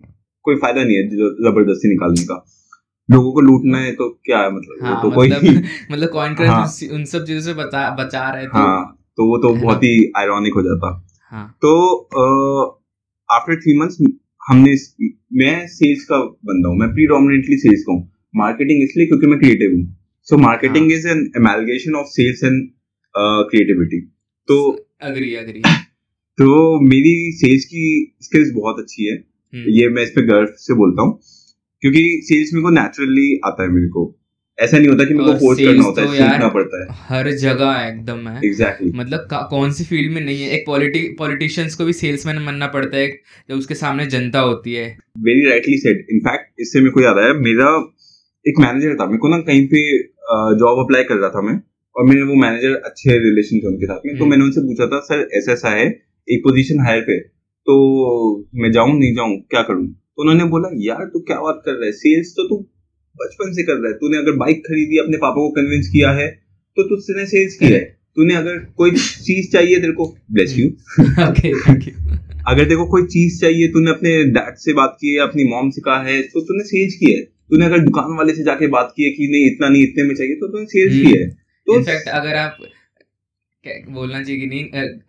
[0.45, 1.09] कोई फ़ायदा नहीं है
[1.43, 2.45] ज़बरदस्ती निकालने का।
[3.09, 4.79] लोगों को लूटना है तो क्या है मतलब?
[4.83, 8.47] हाँ वो तो कोई मतलब मतलब कॉइन हाँ। उन सब चीज़ों से बचा बचा रहे
[8.47, 10.91] थे। हाँ तो वो तो बहुत ही आयरॉनिक हो जाता।
[11.33, 11.73] हाँ। तो
[13.29, 13.99] आफ्टर थ्री मंथ्स
[14.49, 14.75] हमने
[15.39, 19.75] मैं सेल्स का बंदा हूँ मैं प्रीडोमिनेटली सेल्स का हूँ। मार्केटिंग इसलिए क्योंकि मैं क्रिएटिव
[19.77, 19.85] हूँ।
[20.29, 22.69] So marketing is an amalgamation of sales and
[23.15, 24.01] creativity
[24.49, 24.57] तो
[25.03, 25.63] अग्री अग्री
[26.39, 27.85] तो मेरी सेल्स की
[28.23, 31.19] स्किल्स बहुत अच्छी है। हम्म। ये मैं इस पे गर्व से बोलता हूँ
[31.83, 34.05] क्योंकि सेल्स मेरे को नेचुरली आता है मेरे को।
[34.59, 37.31] ऐसा नहीं होता कि मेरे को फोर्स करना होता है तो सीखना पड़ता है। हर
[37.33, 38.99] जगह एकदम है। Exactly exactly.
[39.01, 42.97] मतलब कौन सी फ़ील्ड में नहीं है। एक पॉलिटी पॉलिटिशियंस को भी सेल्समैन बनना पड़ता
[42.97, 43.09] है
[43.49, 44.87] जब उसके सामने जनता होती है।
[45.21, 47.73] वेरी राइटली सेड इनफैक्ट इससे मेरे को याद आया मेरा
[48.47, 49.83] एक मैनेजर था मेरे को ना कहीं पे
[50.61, 51.61] जॉब अप्लाई कर रहा था मैं
[51.97, 54.87] और मेरे वो मैनेजर अच्छे रिलेशन थे उनके साथ में तो हम्म। मैंने उनसे पूछा
[54.87, 55.89] था सर ऐसा ऐसा है
[56.29, 57.19] एक पोजीशन हायर पे
[57.67, 57.75] तो
[58.55, 59.87] मैं जाऊँ नहीं जाऊँ क्या करूँ?
[59.87, 61.93] तो उन्होंने बोला यार तू क्या बात कर रहा है?
[61.93, 62.57] सेल्स तो तू
[63.17, 66.29] बचपन से कर रहा है। तूने अगर बाइक खरीदी अपने पापा को कन्विंस किया है
[66.77, 67.85] तो तुझने सेल्स किया है।
[68.17, 71.95] तूने अगर कोई चीज़ चाहिए तेरे को ब्लेस यू थैंक यू
[72.49, 75.81] अगर को कोई चीज़ चाहिए तूने अपने डैड से बात की है अपनी मॉम से
[75.81, 79.05] कहा है तो तूने सेल्स किया है। तूने अगर दुकान वाले से जाके बात की
[79.05, 81.29] है कि नहीं इतना नहीं इतने में चाहिए तो तूने सेल्स किया है।
[81.67, 82.59] तो इनफैक्ट अगर आप
[83.65, 84.65] बोलना चाहिए कि नहीं?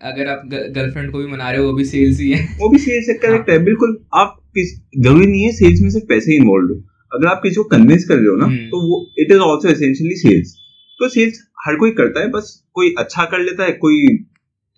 [0.09, 2.77] अगर आप गर्लफ्रेंड को भी मना रहे हो वो भी सेल्स ही है। वो भी
[2.79, 6.73] सेल्स है। करेक्ट है बिल्कुल। आप किस ज़रूरी नहीं है सेल्स में सिर्फ़ पैसे इन्वॉल्व
[6.73, 6.75] हो।
[7.11, 9.69] अगर आप किसी को कन्विंस कर रहे हो ना हम्म। तो वो it is also
[9.69, 10.53] essentially sales
[10.99, 14.05] तो सेल्स हर कोई करता है बस कोई अच्छा कर लेता है कोई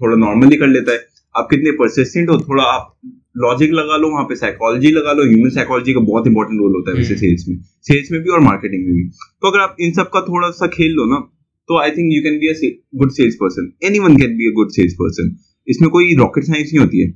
[0.01, 1.05] थोड़ा नॉर्मली कर लेता है।
[1.36, 2.96] आप कितने परसिस्टेंट हो थोड़ा आप
[3.38, 6.91] लॉजिक लगा लो वहाँ पे साइकोलॉजी लगा लो। ह्यूमन साइकोलॉजी का बहुत इंपॉर्टेंट रोल होता
[6.91, 9.75] है वैसे सेल्स हम्म। में। सेल्स में भी और मार्केटिंग में भी। तो अगर आप
[9.79, 11.24] इन सब का थोड़ा सा खेल लो ना
[11.69, 12.53] तो I think you can be a
[13.00, 15.36] good sales person anyone can be a good sales person
[15.67, 17.07] इसमें कोई रॉकेट साइंस नहीं होती है.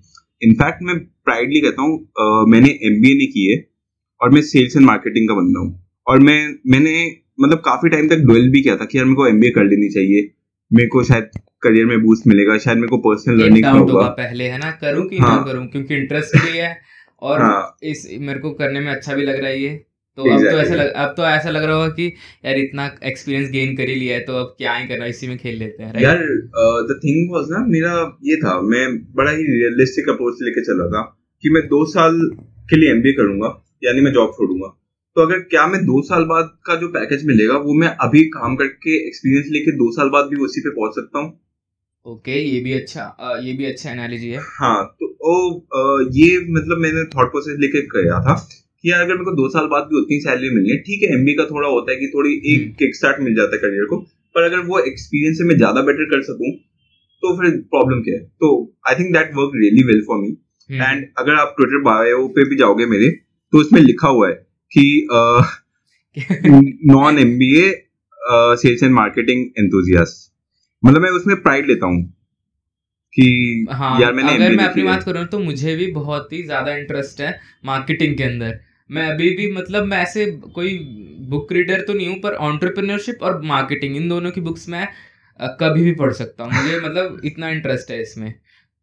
[0.41, 3.57] इनफैक्ट मैं प्राइडली कहता हूँ मैंने एम बी ए नहीं की है
[4.21, 5.69] और मैं सेल्स एंड मार्केटिंग का बंदा हूँ.
[6.07, 6.39] और मैं
[6.71, 6.93] मैंने
[7.41, 9.49] मतलब काफ़ी टाइम तक डुएल भी किया था कि यार मेरे को एम बी ए
[9.51, 10.29] कर लेनी चाहिए.
[10.71, 11.29] मेरे को शायद
[11.63, 14.07] करियर में बूस्ट मिलेगा शायद मेरे को पर्सनल लर्निंग का होगा.
[14.17, 14.71] पहले है ना?
[14.81, 15.67] करूँ कि हाँ, ना करूँ?
[15.67, 16.75] क्योंकि इंटरेस्ट भी है
[17.21, 19.69] और हाँ, इस मेरे को करने में अच्छा भी लग रहा है ये.
[20.19, 20.45] तो exactly.
[20.45, 22.05] अब तो ऐसा लग अब तो ऐसा लग रहा होगा कि
[22.45, 25.37] यार इतना एक्सपीरियंस गेन कर ही लिया है तो अब क्या ही करना इसी में
[25.37, 26.23] खेल लेते हैं यार
[26.89, 28.85] द थिंग वाज ना मेरा ये था मैं
[29.15, 31.01] बड़ा ही रियलिस्टिक अप्रोच लेके चला था
[31.43, 32.19] कि मैं दो साल
[32.69, 34.75] के लिए एमबीए करूँगा यानी मैं जॉब छोड़ूँगा।
[35.15, 38.55] तो अगर क्या मैं दो साल बाद का जो पैकेज मिलेगा वो मैं अभी काम
[38.55, 41.29] करके एक्सपीरियंस लेके दो साल बाद भी उसी पे पहुँच सकता हूँ?
[42.05, 45.33] ओके okay, ये भी अच्छा आ, ये भी अच्छा एनालिजी है। हाँ तो ओ,
[45.75, 48.35] आ, ये मतलब मैंने थॉट प्रोसेस लेके गया था
[48.83, 51.13] कि यार अगर मेरे को दो साल बाद भी उतनी सैलरी मिलनी है ठीक है
[51.13, 53.85] एमबी का थोड़ा होता है कि थोड़ी एक किक हम्म। स्टार्ट मिल जाता है करियर
[53.85, 53.97] को
[54.35, 56.51] पर अगर वो एक्सपीरियंस से मैं ज़्यादा बेटर कर सकूँ
[57.23, 58.21] तो फिर प्रॉब्लम क्या है?
[58.21, 58.49] तो
[58.89, 60.29] I think that work really well for me
[60.69, 63.09] and अगर आप ट्विटर बायो पे भी जाओगे मेरे
[63.53, 64.35] तो उसमें लिखा हुआ है
[64.71, 65.07] कि
[66.91, 67.67] non M B A
[68.61, 70.31] sales and marketing enthusiast
[70.83, 72.01] मतलब मैं उसमें प्राइड लेता हूँ
[73.13, 76.75] कि हाँ, यार मैंने अगर मैं अपनी बात करूँ तो मुझे भी बहुत ही ज़्यादा
[76.75, 78.59] इंटरेस्ट है मार्केटिंग के अंदर।
[78.91, 80.77] मैं अभी भी मतलब मैं ऐसे कोई
[81.19, 84.87] बुक रीडर तो नहीं हूँ पर ऑन्टरप्रिनरशिप और मार्केटिंग इन दोनों की बुक्स मैं
[85.41, 88.33] कभी भी पढ़ सकता हूँ। मुझे मतलब इतना इंटरेस्ट है इसमें।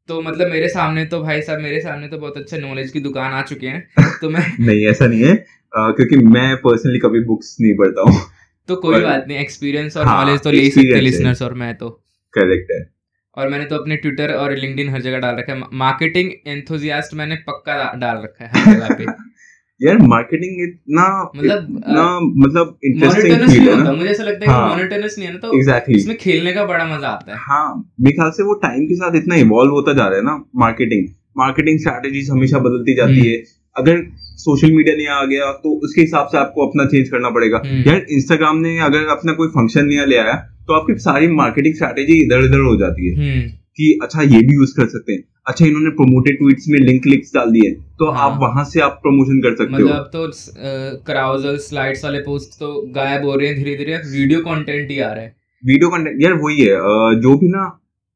[0.09, 3.33] तो मतलब मेरे सामने तो भाई साहब मेरे सामने तो बहुत अच्छा नॉलेज की दुकान
[3.33, 3.89] आ चुके हैं
[4.21, 5.45] तो मैं नहीं ऐसा नहीं है।
[5.77, 8.21] आ, क्योंकि मैं पर्सनली कभी बुक्स नहीं पढ़ता हूँ।
[8.69, 11.75] तो कोई बात नहीं एक्सपीरियंस और नॉलेज हाँ, तो ले ही सकते लिसनर्स और मैं
[11.75, 11.91] तो।
[12.33, 12.91] करेक्ट है।
[13.37, 17.37] और मैंने तो अपने ट्विटर और लिंक्डइन हर जगह डाल रखा है। मार्केटिंग एंथुजियास्ट मैंने
[17.37, 19.05] पक्का डाल रखा है हर जगह पे।
[19.81, 24.77] यार मार्केटिंग इतना मतलब इतना आ, मतलब इंटरेस्टिंग है ना मुझे ऐसा लगता है हाँ,
[24.79, 25.97] कि नहीं है ना तो exactly.
[25.97, 27.67] इसमें खेलने का बड़ा मज़ा आता है हाँ
[28.01, 31.09] मेरे ख्याल से वो टाइम के साथ इतना इवॉल्व होता जा रहा है ना मार्केटिंग
[31.39, 33.37] मार्केटिंग स्ट्रैटेजीज हमेशा बदलती जाती हम्म। है
[33.77, 34.03] अगर
[34.39, 37.83] सोशल मीडिया नहीं आ गया तो उसके हिसाब से आपको अपना चेंज करना पड़ेगा हम्म।
[37.89, 40.35] यार इंस्टाग्राम ने अगर अपना कोई फ़ंक्शन नहीं ले आया
[40.69, 44.55] तो आपकी सारी मार्केटिंग स्ट्रैटेजी इधर उधर हो जाती है हम्म। कि अच्छा ये भी
[44.55, 48.31] यूज़ कर सकते हैं। अच्छा इन्होंने प्रोमोटेड ट्वीट्स में लिंक लिंक्स डाल दिए तो हाँ।
[48.31, 52.59] आप वहाँ से आप प्रमोशन कर सकते मतलब हो। अब तो क्राउजल स्लाइड्स वाले पोस्ट
[52.61, 56.23] तो गायब हो रहे हैं धीरे धीरे वीडियो कंटेंट ही आ रहा है। वीडियो कंटेंट
[56.23, 57.65] यार वही है जो भी ना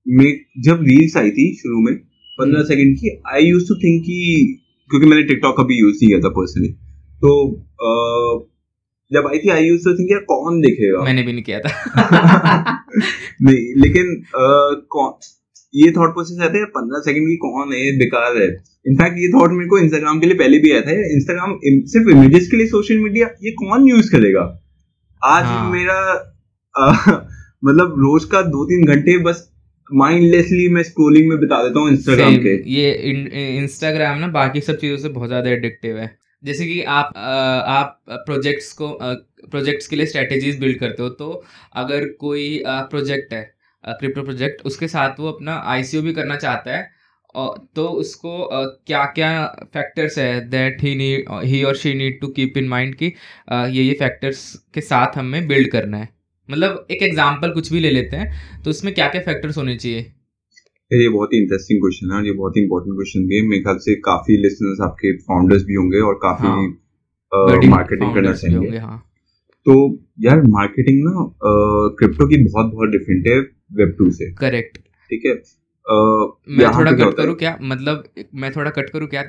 [0.07, 0.33] मैं
[0.65, 1.95] जब रील्स आई थी शुरू में
[2.39, 4.19] पंद्रह सेकंड हम्म। की आई यूज़ टू थिंक कि
[4.91, 6.69] क्योंकि मैंने टिकटॉक कभी यूज़ नहीं किया था पर्सनली
[7.25, 7.33] तो
[9.11, 11.03] जब आई थी आई यूज़ टू थिंक यार कौन देखेगा?
[11.05, 11.71] मैंने भी नहीं किया था।
[13.43, 14.23] नहीं लेकिन
[14.95, 15.13] कौन
[15.75, 17.99] ये थॉट प्रोसेस आते हैं पंद्रह सेकंड की कौन है?
[17.99, 18.49] बेकार है.
[18.87, 22.49] इनफैक्ट ये थॉट मेरे को इंस्टाग्राम के लिए पहले भी आया था इंस्टाग्राम सिर्फ़ इमेजेस
[22.51, 24.43] के लिए सोशल मीडिया ये कौन यूज़ करेगा?
[25.23, 25.71] आज हाँ.
[25.71, 25.99] मेरा
[26.75, 26.93] आ,
[27.65, 29.47] मतलब रोज का दो तीन घंटे बस
[29.91, 32.91] माइंडलेसली मैं स्क्रोलिंग में बिता देता हूँ इंस्टाग्राम के। ये
[33.59, 36.11] इंस्टाग्राम ना बाकी सब चीज़ों से बहुत ज़्यादा एडिक्टिव है।
[36.45, 38.89] जैसे कि आप आ, आप प्रोजेक्ट्स को
[39.51, 41.43] प्रोजेक्ट्स के लिए स्ट्रेटेजीज बिल्ड करते हो तो
[41.75, 43.43] अगर कोई प्रोजेक्ट है
[43.85, 46.89] क्रिप्टो प्रोजेक्ट उसके साथ वो अपना आई भी करना चाहता है
[47.77, 48.31] तो उसको
[48.87, 49.31] क्या क्या
[49.75, 53.83] फैक्टर्स है दैट ही नीड ही और she need to keep in mind कि ये
[53.83, 54.41] ये फैक्टर्स
[54.75, 56.09] के साथ हमें बिल्ड करना है।
[56.49, 60.01] मतलब एक एग्ज़ाम्पल कुछ भी ले लेते हैं तो उसमें क्या क्या फैक्टर्स होने चाहिए?
[60.91, 63.63] ये बहुत ही इंटरेस्टिंग क्वेश्चन है और ये बहुत ही इंपॉर्टेंट क्वेश्चन भी है। मेरे
[63.63, 66.65] ख्याल से काफ़ी लिसनर्स आपके फाउंडर्स भी होंगे और काफ़ी हाँ,
[67.69, 68.99] मार्केटिंग करना चाहेंगे। हाँ।
[69.67, 69.75] तो
[70.23, 71.29] यार मार्केटिंग ना
[71.99, 74.79] क्रिप्टो की बहुत बहुत डिफरेंट है। वेब टू से। करेक्ट।
[75.11, 75.33] ठीक है?
[76.57, 77.57] मैं थोड़ा कट करूँ क्या?
[77.63, 78.05] मतलब
[78.35, 79.23] मैं थोड़ा कट करूँ क्या?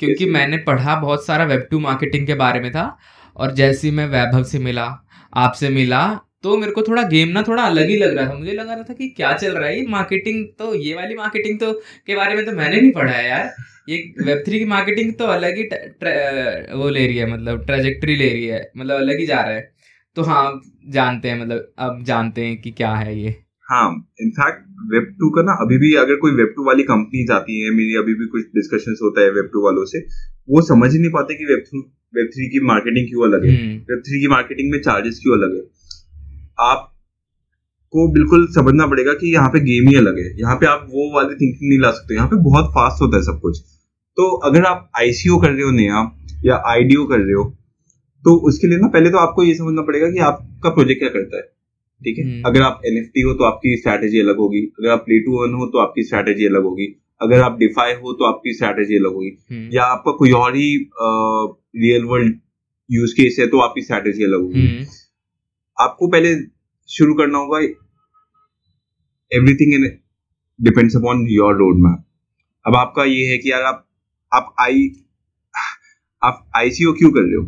[0.00, 2.84] क्योंकि मैंने पढ़ा बहुत सारा वेब टू मार्केटिंग के बारे में था
[3.36, 4.84] और जैसे ही मैं वैभव से मिला
[5.36, 6.04] आपसे मिला
[6.44, 8.82] तो मेरे को थोड़ा गेम ना थोड़ा अलग ही लग रहा था। मुझे लग रहा
[8.82, 9.76] था कि क्या चल रहा है?
[9.76, 11.72] ये मार्केटिंग तो ये वाली मार्केटिंग तो
[12.06, 13.52] के बारे में तो मैंने नहीं पढ़ा है यार।
[13.88, 15.62] ये वेब थ्री की मार्केटिंग तो अलग ही
[16.74, 19.70] वो ले रही है मतलब ट्रेजेक्ट्री ले रही है मतलब अलग ही जा रहा है।
[20.16, 23.34] तो हाँ जानते हैं मतलब अब जानते हैं कि क्या है ये।
[23.72, 27.60] हाँ इनफैक्ट वेब टू का ना अभी भी अगर कोई वेब टू वाली कंपनी आती
[27.60, 30.00] है मेरी अभी भी कुछ डिस्कशन होता है वेब टू वालों से
[30.50, 31.80] वो समझ ही नहीं पाते कि वेब थ्रू
[32.14, 35.36] वेब थ्री की मार्केटिंग क्यों अलग है। हम्म। वेब थ्री की मार्केटिंग में चार्जेस क्यों
[35.38, 35.62] अलग है?
[36.60, 41.16] आपको बिल्कुल समझना पड़ेगा कि यहाँ पे गेम ही अलग है। यहाँ पे आप वो
[41.16, 43.58] वाली थिंकिंग नहीं ला सकते। यहाँ पे बहुत फास्ट होता है सब कुछ।
[44.16, 46.04] तो अगर आप आईसीओ कर रहे हो नया
[46.44, 47.44] या आईडीओ कर रहे हो
[48.24, 51.36] तो उसके लिए ना पहले तो आपको ये समझना पड़ेगा कि आपका प्रोजेक्ट क्या करता
[51.36, 51.61] है।
[52.04, 52.24] ठीक है?
[52.24, 55.54] हम्म। अगर आप एनएफटी हो तो आपकी स्ट्रैटेजी अलग होगी। अगर आप प्ले टू वन
[55.54, 56.86] हो तो आपकी स्ट्रैटेजी अलग होगी।
[57.20, 60.74] अगर आप डिफाई हो तो आपकी स्ट्रैटेजी अलग होगी। हम्म। या आपका कोई और ही
[60.98, 62.38] रियल वर्ल्ड
[62.90, 64.86] यूज़ केस है तो आपकी स्ट्रैटेजी अलग होगी। हम्म।
[65.78, 66.34] आपको पहले
[66.88, 67.58] शुरू करना होगा
[69.30, 69.90] everything in
[70.60, 72.04] depends upon your road map
[72.64, 73.86] अब आपका ये है कि यार आप
[74.32, 74.90] आप आई
[76.22, 77.44] आप आईसीओ क्यों कर रहे हो?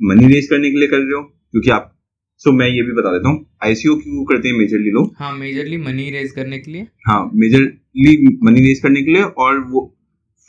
[0.00, 1.22] मनी रेज करने के लिए कर रहे हो?
[1.22, 1.97] क्योंकि आप
[2.40, 5.14] सो मैं ये भी बता देता हूँ। आईसीओ क्यों करते हैं मेजरली लोग?
[5.18, 9.58] हाँ मेजरली मनी रेज करने के लिए। हाँ मेजरली मनी रेज करने के लिए और
[9.70, 9.84] वो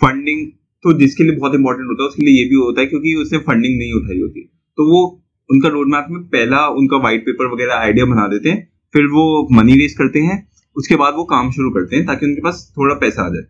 [0.01, 0.45] फंडिंग
[0.83, 3.39] तो जिसके लिए बहुत इंपॉर्टेंट होता है उसके लिए ये भी होता है क्योंकि उसने
[3.39, 4.41] फंडिंग नहीं उठाई होती।
[4.77, 5.01] तो वो
[5.49, 9.25] उनका रोड मैप में पहला उनका व्हाइट पेपर वगैरह आइडिया बना देते हैं फिर वो
[9.53, 10.37] मनी रेज करते हैं
[10.75, 13.43] उसके बाद वो काम शुरू करते हैं ताकि उनके पास थोड़ा पैसा आ जाए।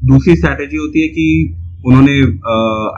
[0.00, 1.26] दूसरी स्ट्रैटेजी होती है कि
[1.86, 2.14] उन्होंने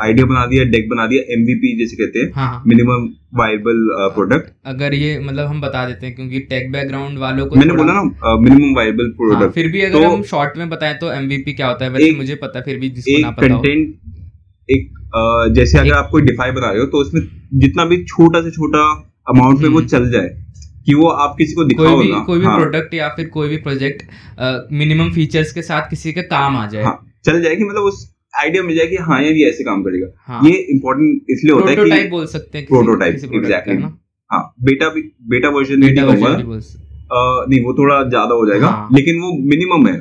[0.04, 3.82] आइडिया बना दिया डेक बना दिया एमवीपी जैसे कहते हैं मिनिमम वायबल
[4.14, 7.92] प्रोडक्ट अगर ये मतलब हम बता देते हैं क्योंकि टेक बैकग्राउंड वालों को मैंने बोला
[7.92, 11.52] ना मिनिमम वायबल हाँ, प्रोडक्ट फिर भी अगर तो- हम शॉर्ट में बताएँ तो एमवीपी
[11.52, 11.90] क्या होता है?
[11.90, 13.94] वैसे एक- मुझे पता है फिर भी जिसको ना पता हो। कंटेंट
[14.68, 14.90] एक
[15.54, 17.22] जैसे अगर आप कोई डिफाई बना रहे हो तो उसमें
[17.54, 18.84] जितना भी छोटा से छोटा
[19.28, 20.28] अमाउंट में वो हम्म। चल जाए
[20.86, 23.48] कि वो आप किसी को दिखाओ कोई भी कोई भी हाँ, प्रोडक्ट या फिर कोई
[23.48, 24.02] भी प्रोजेक्ट
[24.72, 28.11] मिनिमम फीचर्स के साथ किसी के काम आ जाए। हाँ चल जाए कि मतलब उस
[28.34, 31.70] आइडिया मिल जाए कि हाँ यार ये ऐसे काम करेगा। हाँ। ये इम्पोर्टेंट इसलिए होता
[31.70, 33.68] है प्रोटोटाइप कि बोल सकते हैं का, exactly.
[33.68, 35.94] है ना बेटा भी बेटा वर्जन नहीं
[37.10, 39.96] अ, नहीं वो थोड़ा ज़्यादा हो जाएगा हाँ। लेकिन वो मिनिमम है।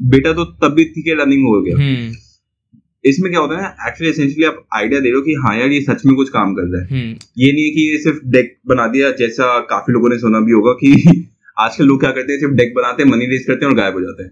[0.00, 2.12] बेटा तो तब भी ठीक है रनिंग हो गया। हम्म।
[3.04, 5.80] इसमें क्या होता है एक्चुअली एसेंशियली आप आइडिया दे रहे हो कि हाँ यार ये
[5.80, 8.56] सच में कुछ काम कर रहा है। हम्म। ये नहीं है कि ये सिर्फ़ डेक
[8.68, 10.92] बना दिया जैसा काफ़ी लोगों ने सुना भी होगा कि
[11.60, 13.94] आजकल लोग क्या करते हैं सिर्फ़ डेक बनाते हैं मनी रेज करते हैं और गायब
[13.94, 14.30] हो जाते हैं।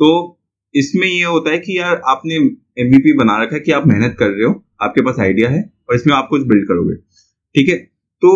[0.00, 0.38] तो
[0.74, 2.36] इसमें ये होता है कि यार आपने
[2.78, 5.96] एमवीपी बना रखा है कि आप मेहनत कर रहे हो आपके पास आइडिया है और
[5.96, 6.94] इसमें आप कुछ बिल्ड करोगे
[7.54, 7.76] ठीक है
[8.22, 8.32] तो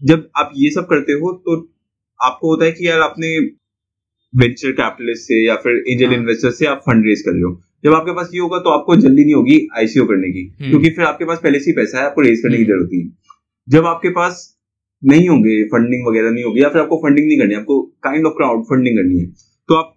[0.00, 1.56] जब आप ये सब करते हो तो
[2.20, 3.36] आपको होता है कि यार आपने
[4.32, 7.60] वेंचर कैपिटलिस्ट से या फिर एंजल हाँ। इन्वेस्टर से आप फंड रेज कर रहे हो
[7.84, 10.90] जब आपके पास ये होगा तो आपको जल्दी नहीं होगी आईसीओ करने की हम्म। क्योंकि
[10.90, 13.02] फिर आपके पास पहले से ही पैसा है आपको रेज करने की हम्म। ज़रूरत नहीं
[13.02, 13.10] है
[13.68, 14.42] जब आपके पास
[15.02, 18.34] नहीं होंगे फंडिंग वगैरह नहीं होगी या फिर आपको फंडिंग नहीं करनी आपको काइंड ऑफ़
[18.34, 19.26] क्राउड फंडिंग करनी है
[19.68, 19.95] तो आप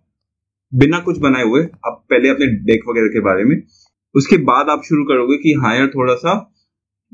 [0.74, 3.62] बिना कुछ बनाए हुए आप पहले अपने डेक वगैरह के बारे में
[4.16, 6.34] उसके बाद आप शुरू करोगे कि हाँ यार थोड़ा सा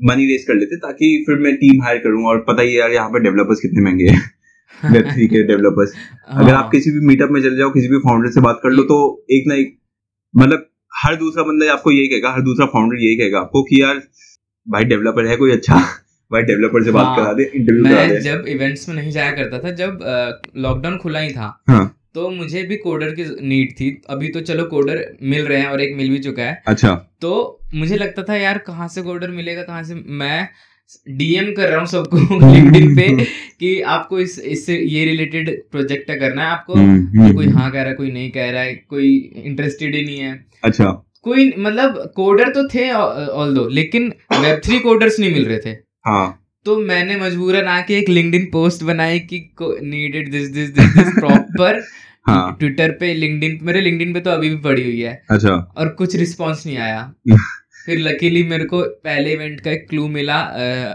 [0.00, 3.08] मनी रेज कर लेते ताकि फिर मैं टीम हायर करूँ और पता ही यार यहाँ
[3.08, 4.22] पे डेवलपर्स कितने महँगे हैं।
[4.92, 5.92] वेब थ्री के डेवलपर्स
[6.28, 8.70] अगर हाँ, आप किसी भी मीटअप में चले जाओ किसी भी फाउंडर से बात कर
[8.70, 9.78] लो तो एक ना एक
[10.34, 10.66] मतलब
[11.04, 14.02] हर दूसरा बंदा आपको यही कहेगा हर दूसरा फाउंडर यही कहेगा आपको कि यार
[14.68, 15.78] भाई डेवलपर है कोई अच्छा
[16.30, 19.30] भाई डेवलपर से बात हाँ, करा दे इंटरव्यू करा दे। जब इवेंट्स में नहीं जाया
[19.32, 19.98] करता था जब
[20.56, 24.64] लॉकडाउन खुला ही था हाँ। तो मुझे भी कोडर की नीड थी। अभी तो चलो
[24.64, 28.36] कोडर मिल रहे हैं और एक मिल भी चुका है। अच्छा। तो मुझे लगता था
[28.36, 30.48] यार कहाँ से कोडर मिलेगा कहाँ से मैं
[31.08, 32.16] डीएम कर रहा हूँ सबको
[32.52, 33.24] लिंक्डइन पे
[33.60, 37.70] कि आपको इस इससे ये रिलेटेड प्रोजेक्ट करना है। आपको हम्म, तो हम्म, कोई हाँ
[37.70, 40.90] कह रहा है कोई नहीं कह रहा है कोई इंटरेस्टेड ही नहीं है। अच्छा।
[41.22, 45.70] कोई मतलब कोडर तो थे ऑल दो लेकिन वेब थ्री कोडर्स नहीं मिल रहे थे।
[46.06, 51.12] हाँ। तो मैंने मजबूरन आके एक लिंक्डइन पोस्ट बनाई कि needed this this this this
[51.14, 51.82] proper
[52.26, 55.88] हाँ। ट्विटर पे लिंक्डइन मेरे लिंक्डइन पे तो अभी भी पड़ी हुई है। अच्छा। और
[55.88, 57.14] कुछ रिस्पांस नहीं आया।
[57.86, 60.38] फिर लकीली मेरे को पहले इवेंट का एक क्लू मिला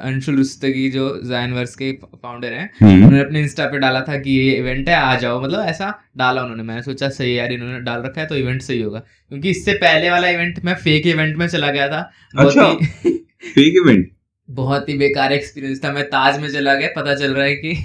[0.04, 4.32] अंशुल रुस्तगी जो जायनवर्स के फाउंडर हैं। हम्म, उन्होंने अपने इंस्टा पे डाला था कि
[4.32, 8.02] ये इवेंट है आ जाओ। मतलब ऐसा डाला उन्होंने। मैंने सोचा सही यार इन्होंने डाल
[8.02, 11.48] रखा है तो इवेंट सही होगा। क्योंकि इससे पहले वाला इवेंट मैं फेक इवेंट में
[11.48, 14.10] चला गया था। अच्छा। फेक इवेंट
[14.52, 17.76] बहुत ही बेकार एक्सपीरियंस था। मैं ताज में चला गया पता चल रहा है कि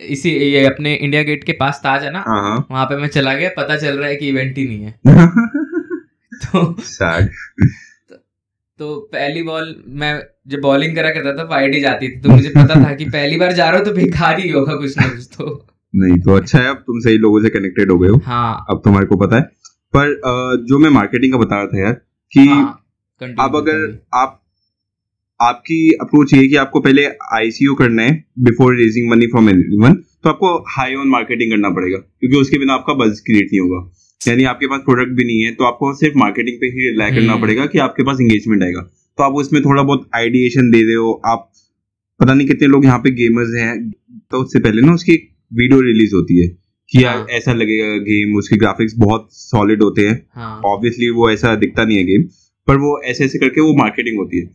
[0.00, 2.24] इसी ये अपने इंडिया गेट के पास ताज है ना?
[2.28, 4.84] हाँ हाँ। वहाँ पे मैं चला गया पता चल रहा है कि इवेंट ही नहीं
[4.84, 4.94] है।
[6.44, 7.30] तो सैड
[8.78, 10.12] तो पहली बॉल मैं
[10.48, 13.52] जब बॉलिंग करा करता था फाइट जाती थी। तो मुझे पता था कि पहली बार
[13.52, 16.68] जा रहा हूँ तो बेकार ही होगा कुछ ना कुछ तो। नहीं तो अच्छा है
[16.70, 19.42] अब तुम सही लोगों से कनेक्टेड हो गए हो। हाँ। अब तुम्हारे को पता है।
[19.96, 20.20] पर
[20.68, 21.92] जो मैं मार्केटिंग का बता रहा था यार
[22.32, 22.76] कि हाँ
[23.40, 24.39] अब अगर आप
[25.40, 29.94] आपकी अप्रोच ये है कि आपको पहले आईसीओ करना है before raising money from anyone
[29.94, 33.80] तो आपको हाई ऑन मार्केटिंग करना पड़ेगा क्योंकि उसके बिना आपका बज क्रिएट नहीं होगा।
[34.20, 37.32] यानी आपके पास प्रोडक्ट भी नहीं है तो आपको सिर्फ़ मार्केटिंग पे ही रिलाई करना
[37.32, 38.80] हम्म। पड़ेगा कि आपके पास एंगेजमेंट आएगा।
[39.18, 41.50] तो आप उसमें थोड़ा बहुत आइडिएशन दे रहे हो आप
[42.20, 43.74] पता नहीं कितने लोग यहाँ पे गेमर्स हैं
[44.30, 45.12] तो उससे पहले ना उसकी
[45.52, 46.48] वीडियो रिलीज़ होती है
[46.90, 51.08] कि यार हाँ। ऐसा लगेगा गेम उसके ग्राफिक्स बहुत सॉलिड होते हैं। ऑब्वियसली हाँ। ऑब्वियसली
[51.10, 52.22] वो ऐसा दिखता नहीं है गेम
[52.68, 54.50] पर वो ऐसे ऐसे करके वो मार्केटिंग होती है।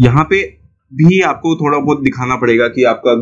[0.00, 0.58] यहाँ पे
[0.92, 3.14] भी आपको थोड़ा बहुत दिखाना पड़ेगा कि आपका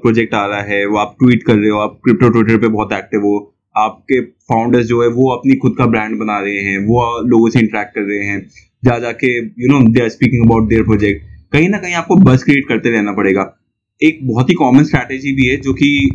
[0.00, 2.92] प्रोजेक्ट आ रहा है वो आप ट्वीट कर रहे हो आप क्रिप्टो ट्विटर पे बहुत
[2.92, 7.22] एक्टिव हो आपके फाउंडर्स जो है वो अपनी खुद का ब्रांड बना रहे हैं वो
[7.28, 8.46] लोगों से इंटरेक्ट कर रहे हैं
[8.84, 11.22] जा जाके you know they are speaking about their project
[11.52, 13.58] कहीं ना कहीं आपको बस क्रिएट करते रहना पड़ेगा।
[14.02, 16.10] एक बहुत ही कॉमन स्ट्रैटेजी भी है जो कि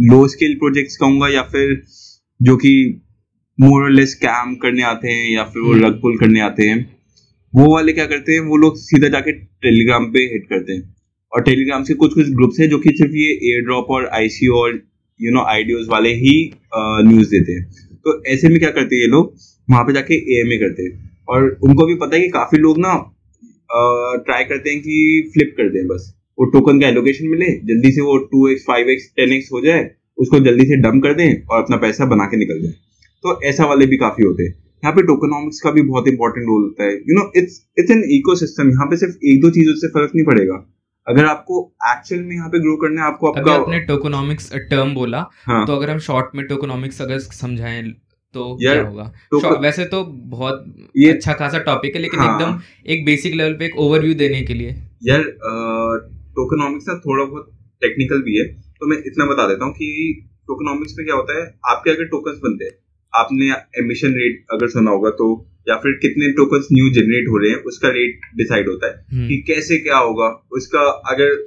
[0.00, 1.82] लो स्केल प्रोजेक्ट्स कहूँगा या फिर
[2.42, 3.02] जो कि
[3.60, 6.91] मोर लेस स्कैम करने आते हैं या फिर वो हम्म। रग पुल करने आते हैं।
[7.54, 10.94] वो वाले क्या करते हैं, वो लोग सीधा जाके टेलीग्राम पे हिट करते हैं।
[11.32, 14.54] और टेलीग्राम से कुछ कुछ ग्रुप्स है जो कि सिर्फ़ ये एयर ड्रॉप और आईसीओ
[14.54, 14.80] और
[15.20, 16.34] यू नो आइडियोज वाले ही
[16.76, 19.34] न्यूज़ देते हैं। तो ऐसे में क्या करते हैं ये लोग?
[19.70, 22.94] वहाँ पे जाके एएमए करते हैं। और उनको भी पता है कि काफ़ी लोग ना
[24.24, 28.00] ट्राई करते हैं कि फ्लिप कर दें बस। वो टोकन का एलोकेशन मिले, जल्दी से
[28.00, 31.28] वो two X five X ten X हो जाए, उसको जल्दी से डंप कर दें
[31.42, 32.72] और अपना पैसा बना के निकल जाए।
[33.22, 36.62] तो ऐसा वाले भी काफ़ी होते हैं। यहाँ पे टोकनॉमिक्स का भी बहुत इंपॉर्टेंट रोल
[36.62, 39.88] होता है। You know it's it's an ecosystem यहाँ पे सिर्फ़ एक दो चीज़ों से
[39.88, 40.68] फ़र्क नहीं पड़ेगा।
[41.08, 45.26] अगर आपको एक्चुअल में यहाँ पे ग्रो करना है आपको आपका आपने टोकोनॉमिक्स टर्म बोला
[45.44, 47.82] हाँ। तो अगर हम शॉर्ट में टोकोनॉमिक्स अगर समझाएँ
[48.34, 49.12] तो यार, क्या होगा?
[49.30, 53.34] टोको- Short- वैसे तो बहुत ये अच्छा खासा टॉपिक है लेकिन हाँ। एकदम एक बेसिक
[53.34, 54.68] लेवल पे एक ओवरव्यू देने के लिए।
[55.04, 55.22] यार
[56.30, 58.44] टोकनॉमिक्स ना थोड़ा बहुत टेक्निकल भी है।
[58.80, 59.88] तो मैं इतना बता देता हूँ कि
[60.46, 62.72] टोकोनॉमिक्स में क्या होता है आपके अगर टोकन्स बनते हैं
[63.14, 65.26] आपने एमिशन रेट अगर सुना होगा तो
[65.68, 69.28] या फिर कितने टोकन्स न्यू जनरेट हो रहे हैं उसका रेट डिसाइड होता है हम्म,
[69.28, 71.44] कि कैसे क्या होगा। उसका अगर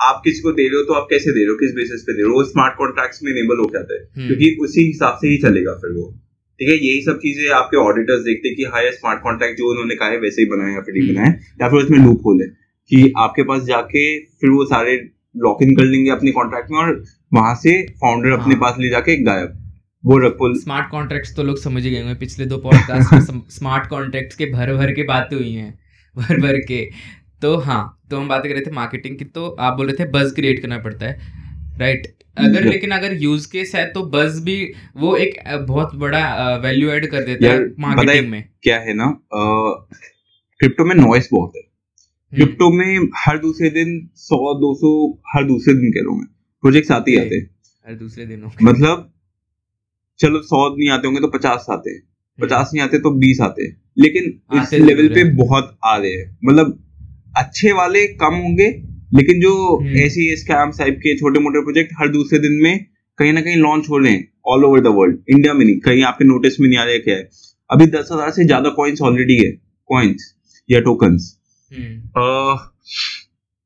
[0.00, 2.12] आप किसी को दे रहे हो तो आप कैसे दे रहे हो किस बेसिस पे
[2.12, 5.18] दे रहे हो। वो स्मार्ट कॉन्ट्रैक्ट्स में इनेबल हो जाता है हम्म, क्योंकि उसी हिसाब
[5.20, 6.20] से ही चलेगा फिर वो।
[6.60, 9.94] ठीक है यही सब चीज़ें आपके ऑडिटर्स देखते हैं कि हाँ स्मार्ट कॉन्ट्रैक्ट जो उन्होंने
[9.94, 12.46] कहा है वैसे ही बनाए या फिर नहीं हम्म। बनाए या फिर उसमें लूप है
[12.90, 14.96] कि आपके पास जाके फिर वो सारे
[15.36, 18.88] लॉक इन कर लेंगे अपने कॉन्ट्रैक्ट में और वहाँ से फाउंडर अपने हाँ। पास ले
[18.88, 19.63] जाके गायब।
[20.04, 23.86] वो रगपुल स्मार्ट कॉन्ट्रैक्ट्स तो लोग समझ ही गए होंगे पिछले दो पॉडकास्ट में स्मार्ट
[23.86, 25.78] कॉन्ट्रैक्ट्स के भर भर के बातें हुई हैं
[26.16, 26.90] भर भर के।
[27.42, 30.10] तो हाँ तो हम बात कर रहे थे मार्केटिंग की तो आप बोल रहे थे
[30.10, 31.32] बज क्रिएट करना पड़ता है
[31.78, 32.06] राइट
[32.38, 34.56] अगर लेकिन अगर यूज़ केस है तो बज भी
[34.96, 35.34] वो एक
[35.68, 39.06] बहुत बड़ा वैल्यू ऐड कर देता है मार्केटिंग में। क्या है ना
[39.40, 44.92] क्रिप्टो में नॉइस बहुत है। हम्म, क्रिप्टो में हर दूसरे दिन सौ दो सौ
[45.34, 46.28] हर दूसरे दिन कह रहा हूँ मैं
[46.62, 47.50] प्रोजेक्ट्स आते ही आते हैं।
[47.88, 49.10] हर दूसरे दिनों मतलब
[50.20, 52.00] चलो सौ नहीं आते होंगे तो पचास आते हैं।
[52.38, 54.24] पचास नहीं आते तो बीस आते हैं। लेकिन
[54.54, 56.78] इस लेवल पे बहुत आ रहे हैं। मतलब
[57.38, 58.68] अच्छे वाले कम होंगे
[59.14, 62.84] लेकिन जो हम्म। ऐसी स्कैम टाइप के छोटे मोटे प्रोजेक्ट हर दूसरे दिन में
[63.18, 66.02] कहीं ना कहीं लॉन्च हो रहे हैं all over the world India में नहीं कहीं
[66.04, 67.28] आपके नोटिस में नहीं आ रहा क्या है?
[67.70, 69.50] अभी दस हज़ार से ज़्यादा कॉइन्स ऑलरेडी है
[69.90, 70.32] कॉइन्स
[70.68, 71.28] या टोकन्स
[71.72, 72.56] हम्म,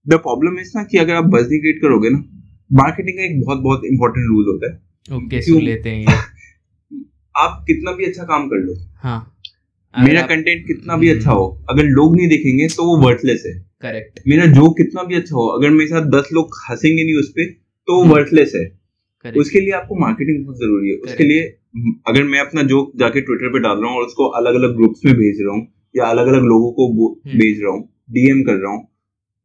[0.07, 2.23] द प्रॉब्लम इज़ ना कि अगर आप बजनी क्रिएट करोगे ना
[2.71, 5.41] मार्केटिंग का एक बहुत बहुत इंपॉर्टेंट रूल होता है। ओके?
[5.43, 6.07] सुन लेते हैं
[7.39, 9.19] आप कितना भी अच्छा काम कर लो हाँ।
[9.95, 14.21] मेरा कंटेंट कितना भी अच्छा हो अगर लोग नहीं देखेंगे तो वो वर्थलेस है। करेक्ट
[14.29, 17.45] मेरा जोक कितना भी अच्छा हो अगर मेरे साथ दस लोग हंसेंगे नहीं उस पर
[17.45, 21.41] तो वो हम्म। वर्थलेस है। करेक्ट उसके लिए आपको मार्केटिंग बहुत ज़रूरी है। उसके लिए
[21.43, 24.77] हम्म, अगर मैं अपना जोक जाके ट्विटर पे डाल रहा हूँ और उसको अलग अलग
[24.77, 28.43] ग्रुप्स में भेज रहा हूँ या अलग अलग लोगों को हम्म। भेज रहा हूँ डीएम
[28.43, 28.85] कर रहा हूँ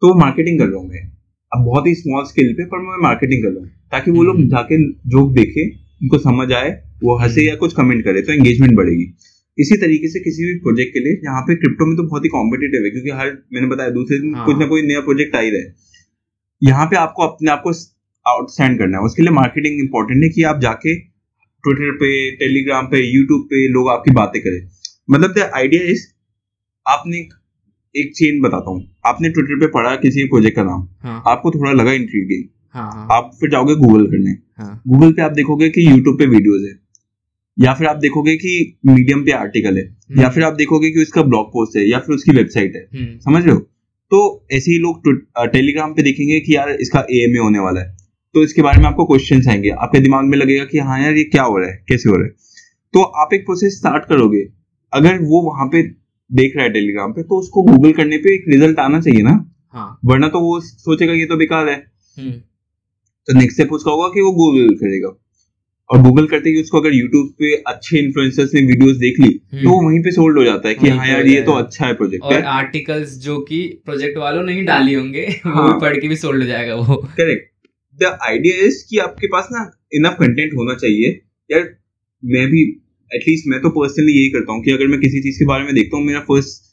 [0.01, 1.03] तो मार्केटिंग कर रहा हूँ मैं।
[1.51, 4.35] अब बहुत ही स्मॉल स्केल पे पर मैं मार्केटिंग कर रहा हूँ ताकि वो लोग
[4.35, 4.77] हम्म। जाके
[5.09, 5.69] जोक देखे
[6.01, 6.69] उनको समझ आए
[7.03, 9.13] वो हंसे हम्म। या कुछ कमेंट करे तो एंगेजमेंट बढ़ेगी।
[9.57, 12.29] इसी तरीके से किसी भी प्रोजेक्ट के लिए यहाँ पे क्रिप्टो में तो बहुत ही
[12.29, 15.39] कॉम्पिटेटिव है क्योंकि हर मैंने बताया दूसरे दिन हाँ। कुछ ना कोई नया प्रोजेक्ट आ
[15.39, 15.75] ही रहा है।
[16.61, 17.71] यहाँ पे आपको अपने आप को
[18.25, 23.01] आउटस्टैंड करना है। उसके लिए मार्केटिंग इंपॉर्टेंट है कि आप जाके ट्विटर पे टेलीग्राम पे
[23.01, 24.59] यूट्यूब पे लोग आपकी बातें करें।
[25.11, 26.05] मतलब द आइडिया इज़
[26.85, 27.17] आपने
[27.95, 31.71] एक, चेन बताता हूँ। आपने ट्विटर पे पढ़ा किसी प्रोजेक्ट का नाम हाँ। आपको थोड़ा
[31.71, 35.85] लगा इंट्रीगिंग हाँ हाँ। आप फिर जाओगे गूगल करने। हाँ। गूगल पे आप देखोगे कि
[35.89, 36.73] यूट्यूब पे वीडियोस है।
[37.57, 39.83] या फिर आप देखोगे कि मीडियम पे आर्टिकल है
[40.19, 43.19] या फिर आप देखोगे कि उसका ब्लॉग पोस्ट है या फिर उसकी वेबसाइट है हम्म,
[43.19, 43.59] समझ रहे हो?
[44.11, 45.01] तो ऐसे ही लोग
[45.53, 47.97] टेलीग्राम पे देखेंगे कि यार इसका ए होने वाला है।
[48.33, 51.23] तो इसके बारे में आपको क्वेश्चन आएँगे। आपके दिमाग में लगेगा कि हाँ यार ये
[51.23, 52.31] क्या हो रहा है कैसे हो रहा है?
[52.93, 54.43] तो आप एक प्रोसेस स्टार्ट करोगे।
[54.93, 55.83] अगर वो वहाँ पे
[56.31, 59.53] देख रहा है टेलीग्राम पे तो उसको गूगल करने पे एक रिज़ल्ट आना चाहिए ना।
[59.73, 61.75] हाँ। वरना तो वो सोचेगा ये तो बेकार है।
[62.19, 62.31] हम्म।
[63.27, 65.22] तो नेक्स्ट स्टेप उसका होगा कि वो गूगल करेगा।
[65.93, 69.69] और गूगल करते ही उसको अगर यूट्यूब पे अच्छे इन्फ्लुएंसर्स ने वीडियोस देख ली तो
[69.69, 71.93] वो हम्म। वहीं पे सोल्ड हो जाता है कि हाँ यार ये तो अच्छा है
[71.93, 76.15] प्रोजेक्ट और आर्टिकल्स जो कि प्रोजेक्ट वालों नहीं डाली होंगे हाँ, वो पढ़ के भी
[76.15, 77.51] सोल्ड हो जाएगा वो। करेक्ट
[77.99, 81.09] द आइडिया इज़ कि आपके पास ना इनफ कंटेंट होना चाहिए।
[81.49, 81.67] यार
[82.23, 82.61] मैं भी
[83.11, 85.75] एटलीस्ट मैं तो पर्सनली यही करता हूँ कि अगर मैं किसी चीज़ के बारे में
[85.75, 86.71] देखता हूँ मेरा फ़र्स्ट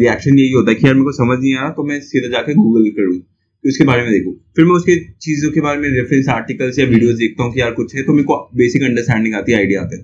[0.00, 2.28] रिएक्शन यही होता है कि यार मेरे को समझ नहीं आ रहा तो मैं सीधा
[2.28, 3.18] जाकर गूगल करूँ।
[3.66, 6.84] तो उसके बारे में देखूँ। फिर मैं उसके चीज़ों के बारे में रेफरेंस आर्टिकल्स या
[6.86, 9.80] वीडियोस देखता हूँ कि यार कुछ है तो मेरे को बेसिक अंडरस्टैंडिंग आती है आइडिया
[9.82, 10.02] आता है।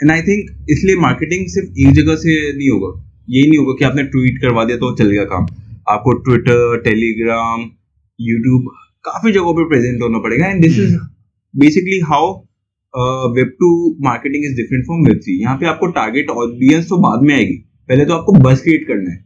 [0.00, 2.90] एंड आई थिंक इसलिए मार्केटिंग सिर्फ़ एक जगह से नहीं होगा।
[3.28, 5.46] यही नहीं होगा कि आपने ट्वीट करवा दिया तो चल गया काम।
[5.88, 7.64] आपको ट्विटर टेलीग्राम
[8.18, 8.68] यूट्यूब
[9.04, 10.94] काफ़ी जगहों पर प्रेजेंट होना पड़ेगा। And this is
[11.54, 12.32] basically how
[13.34, 13.70] web two
[14.04, 17.56] marketing is different from web three यहाँ पे आपको टारगेट ऑडियंस तो बाद में आएगी।
[17.88, 19.18] पहले तो आपको बस क्रिएट करना है।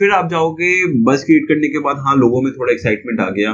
[0.00, 0.70] फिर आप जाओगे
[1.02, 3.52] बस क्रिएट करने के बाद हाँ लोगों में थोड़ा एक्साइटमेंट आ गया।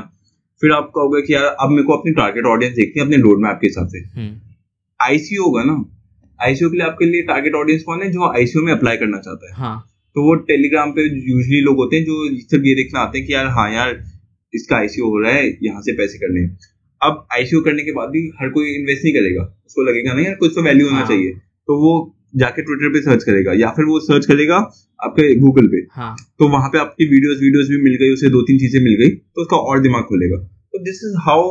[0.63, 3.43] फिर आप कहोगे कि यार अब मेरे को अपनी टारगेट ऑडियंस देखती है अपने रोड
[3.43, 4.01] मैप के हिसाब से।
[5.01, 5.85] आईसीओ हम्म। होगा ना?
[6.41, 9.51] आईसीओ के लिए आपके लिए टारगेट ऑडियंस कौन है जो आईसीओ में अप्लाई करना चाहता
[9.51, 9.55] है?
[9.57, 9.77] हाँ.
[10.17, 12.17] तो वो टेलीग्राम पे यूजली लोग होते हैं जो
[12.49, 14.03] सब ये देखना आते हैं कि यार हाँ यार
[14.53, 16.47] इसका आईसीओ हो रहा है यहाँ से पैसे करने
[17.01, 20.35] अब आईसीओ करने के बाद भी हर कोई इन्वेस्ट नहीं करेगा। उसको लगेगा नहीं यार
[20.35, 21.07] कुछ तो वैल्यू होना हाँ.
[21.09, 21.31] चाहिए।
[21.69, 21.93] तो वो
[22.35, 24.57] जाके ट्विटर पे सर्च करेगा या फिर वो सर्च करेगा
[25.01, 26.15] आपके गूगल पे। हाँ.
[26.39, 29.11] तो वहाँ पे आपकी वीडियोस वीडियोस भी मिल गई उसे दो तीन चीज़ें मिल गई
[29.11, 31.43] तो उसका और दिमाग खुलेगा। तो this is how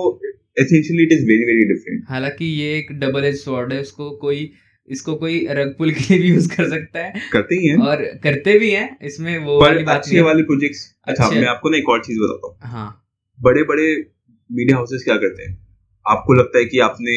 [0.60, 4.52] essentially it is very very different हालाँकि ये एक डबल एज स्वॉर्ड है उसको कोई
[4.88, 8.02] इसको कोई रग पुल के लिए भी यूज़ कर सकता है। करते ही हैं। और
[8.24, 11.78] करते भी हैं इसमें वो पर वाली बात अच्छे वाले प्रोजेक्ट्स अच्छा मैं आपको ना
[11.78, 12.88] एक और चीज़ बताता हूँ। हाँ।
[13.40, 13.86] बड़े बड़े
[14.50, 15.58] मीडिया हाउसेस क्या करते हैं?
[16.06, 17.14] आपको लगता है कि आपने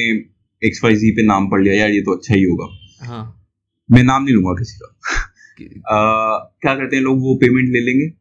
[0.62, 2.68] एक्स वाई जी पे नाम पढ़ लिया यार ये तो अच्छा ही होगा।
[3.07, 3.24] हाँ।
[3.92, 4.97] मैं नाम नहीं लूँगा किसी का।
[5.88, 7.20] आ, क्या करते हैं लोग?
[7.20, 8.12] वो पेमेंट ले लेंगे।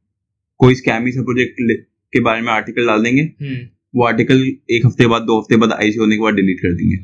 [0.58, 1.56] कोई स्कैमी सा प्रोजेक्ट
[2.14, 3.58] के बारे में आर्टिकल डाल देंगे। हम्म।
[3.96, 6.98] वो आर्टिकल एक हफ़्ते बाद दो हफ़्ते बाद आईसी होने के बाद डिलीट कर देंगे।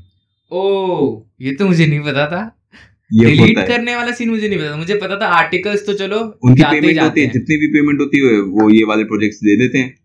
[0.52, 2.56] ओ ये तो मुझे नहीं पता था।
[3.14, 6.40] ये डिलीट करने वाला सीन मुझे नहीं पता था। मुझे पता था आर्टिकल्स तो चलो
[6.44, 9.78] उनकी पेमेंट होती है। जितनी भी पेमेंट होती है वो ये वाले प्रोजेक्ट्स दे देते
[9.78, 9.99] हैं।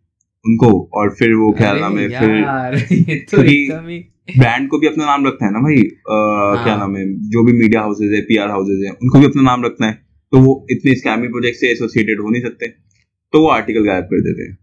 [0.46, 3.42] उनको और फिर वो क्या नाम है फिर तो
[4.38, 6.64] ब्रांड को भी अपना नाम रखना है ना भाई आ, हाँ.
[6.64, 9.64] क्या नाम है जो भी मीडिया हाउसेज है पीआर हाउसेज है उनको भी अपना नाम
[9.64, 9.98] रखना है।
[10.32, 12.68] तो वो इतने स्कैमी प्रोजेक्ट से एसोसिएटेड हो नहीं सकते।
[13.32, 14.56] तो वो आर्टिकल गायब कर देते हैं।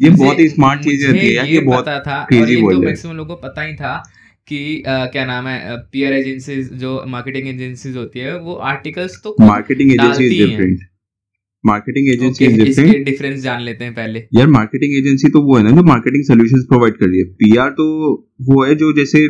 [0.00, 3.48] ये बहुत ही स्मार्ट चीज़ है यार ये बहुत था क्रेजी बोल मैक्सिमम लोगों को
[3.48, 3.96] पता ही था
[4.46, 9.36] कि आ, क्या नाम है पीआर एजेंसीज जो मार्केटिंग एजेंसीज होती है वो आर्टिकल्स तो
[9.40, 10.80] marketing agency is different
[11.64, 15.62] marketing agency okay, इसके डिफरेंस जान लेते हैं पहले। यार मार्केटिंग एजेंसी तो वो है
[15.62, 17.86] ना जो मार्केटिंग सॉल्यूशंस प्रोवाइड कर रही है। पीआर तो
[18.48, 19.28] वो है जो जैसे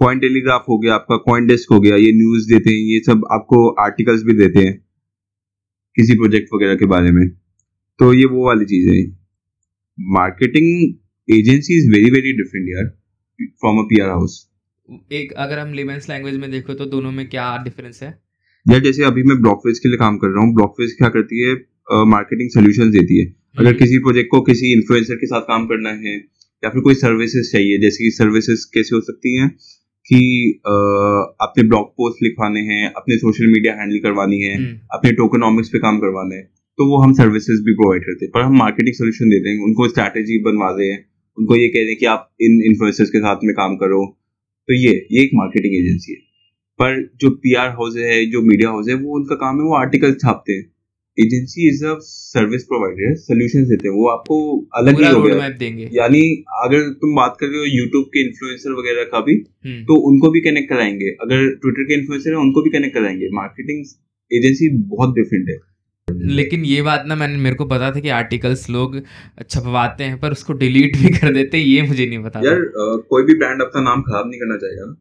[0.00, 3.24] कॉइन टेलीग्राफ हो गया आपका कॉइन डेस्क हो गया ये न्यूज़ देते हैं ये सब
[3.32, 4.74] आपको आर्टिकल्स भी देते हैं
[5.96, 9.00] किसी प्रोजेक्ट वगैरह के बारे में। तो ये वो वाली चीज़ है।
[9.98, 10.68] Marketing
[11.28, 12.90] agency is very very different यार
[13.40, 14.38] फ्रॉम अ पीआर हाउस
[15.12, 18.10] एक अगर हम लेमेंस लैंग्वेज में देखो तो दोनों में क्या डिफरेंस है?
[18.66, 21.54] या जैसे अभी मैं ब्लॉकफेज के लिए काम कर रहा हूँ ब्लॉकफेज क्या करती है?
[21.92, 23.26] मार्केटिंग uh, सोल्यूशन देती है।
[23.58, 26.16] अगर हम्म। किसी प्रोजेक्ट को किसी इन्फ्लुएंसर के साथ काम करना है
[26.64, 29.48] या फिर कोई सर्विसेज़ चाहिए जैसे कि सर्विसेज़ कैसे हो सकती हैं
[30.06, 30.18] कि
[31.42, 35.78] अपने ब्लॉग पोस्ट लिखवाने हैं अपने सोशल मीडिया हैंडल करवानी है हम्म। अपने टोकनॉमिक्स पे
[35.78, 36.42] काम करवाना है
[36.78, 39.88] तो वो हम सर्विसेज़ भी प्रोवाइड करते हैं। पर हम मार्केटिंग सोल्यूशन देते हैं उनको
[39.88, 41.06] स्ट्रैटेजी बनवा हैं
[41.38, 44.18] उनको ये कह हैं कि आप इन इन्फ्लुएंसर्स के साथ में काम करो।
[44.68, 46.18] तो ये ये एक मार्केटिंग एजेंसी है।
[46.78, 49.74] पर जो पी आर हाउस है जो मीडिया हाउस है वो उनका काम है वो
[49.74, 50.64] आर्टिकल छापते हैं।
[51.18, 54.38] Agency is a service provider solution देते हैं। वो आपको
[54.76, 56.20] अलग ही हो। गया देंगे। यानी
[56.64, 59.34] अगर तुम बात कर रहे हो यूट्यूब के इन्फ्लुएंसर वगैरह का भी
[59.66, 63.28] हम्म। तो उनको भी कनेक्ट कराएँगे। अगर ट्विटर के इन्फ्लुएंसर है उनको भी कनेक्ट कराएँगे।
[63.32, 63.84] मार्केटिंग
[64.30, 65.58] एजेंसी बहुत डिफरेंट है।
[66.36, 69.00] लेकिन ये बात ना मैंने मेरे को पता था कि आर्टिकल्स लोग
[69.50, 72.96] छपवाते हैं पर उसको डिलीट भी कर देते हैं ये मुझे नहीं पता यार आ,
[73.10, 74.96] कोई भी ब्रांड अपना नाम खराब नहीं करना चाहेगा। ना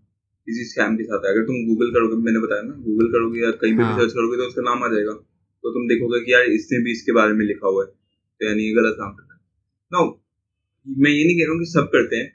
[0.47, 3.51] किसी स्कैम के साथ है। अगर तुम गूगल करोगे मैंने बताया ना गूगल करोगे या
[3.51, 5.13] कहीं पे भी सर्च हाँ। करोगे तो उसका नाम आ जाएगा।
[5.63, 8.63] तो तुम देखोगे कि यार इसने भी इसके बारे में लिखा हुआ है। तो यानी
[8.63, 9.39] ये गलत काम करता है।
[9.91, 10.03] नो
[10.87, 12.29] मैं ये नहीं कह रहा हूँ कि सब करते हैं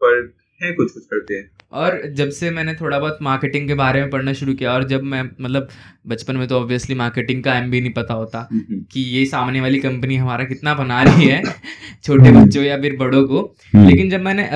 [0.00, 4.00] पर हैं कुछ कुछ करते हैं। और जब से मैंने थोड़ा बहुत मार्केटिंग के बारे
[4.00, 5.68] में पढ़ना शुरू किया और जब मैं मतलब
[6.06, 9.80] बचपन में तो ऑब्वियसली मार्केटिंग का एम भी नहीं पता होता कि ये सामने वाली
[9.80, 11.42] कंपनी हमारा कितना बना रही है
[12.04, 13.42] छोटे। बच्चों या फिर बड़ों को
[13.74, 14.48] हम्म। लेकिन जब मैंने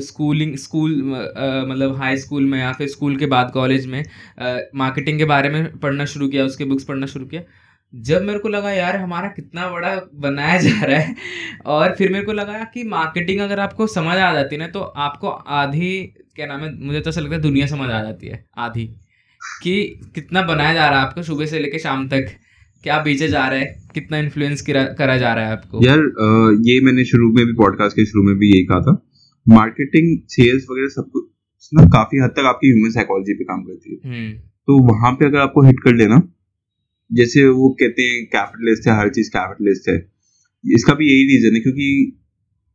[0.00, 1.02] स्कूलिंग स्कूल
[1.68, 4.04] मतलब हाई स्कूल में या फिर स्कूल के बाद कॉलेज में
[4.74, 7.42] मार्केटिंग के बारे में पढ़ना शुरू किया उसके बुक्स पढ़ना शुरू किया
[7.94, 11.14] जब मेरे को लगा यार हमारा कितना बड़ा बनाया जा रहा है
[11.66, 15.28] और फिर मेरे को लगा कि मार्केटिंग अगर आपको समझ आ जाती ना तो आपको
[15.28, 16.68] आधी क्या नाम है?
[16.86, 18.84] मुझे तो ऐसा लगता है दुनिया समझ आ जाती है आधी।
[19.62, 19.72] कि
[20.14, 22.30] कितना बनाया जा रहा है आपको सुबह से लेकर शाम तक?
[22.82, 23.66] क्या बेचे जा रहा है?
[23.94, 25.80] कितना इन्फ्लुएंस करा जा रहा है आपको?
[25.84, 25.98] यार
[26.66, 28.94] ये मैंने शुरू में भी पॉडकास्ट के शुरू में भी यही कहा था।
[29.48, 33.94] मार्केटिंग सेल्स वगैरह सब कुछ ना काफ़ी हद तक आपकी ह्यूमन साइकोलॉजी पे काम करती
[33.94, 36.22] है। हम्म। तो वहाँ पे अगर आपको हिट कर लेना
[37.12, 39.96] जैसे वो कहते हैं कैपिटलिस्ट है हर चीज़ कैपिटलिस्ट है।
[40.64, 41.88] इसका भी यही रीजन है क्योंकि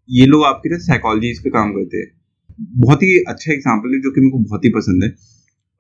[0.10, 2.25] ये लोग आपके ना साइकोलॉजी पे काम करते हैं।
[2.60, 5.10] बहुत ही अच्छा एग्ज़ाम्पल है जो कि मेरे को बहुत ही पसंद है।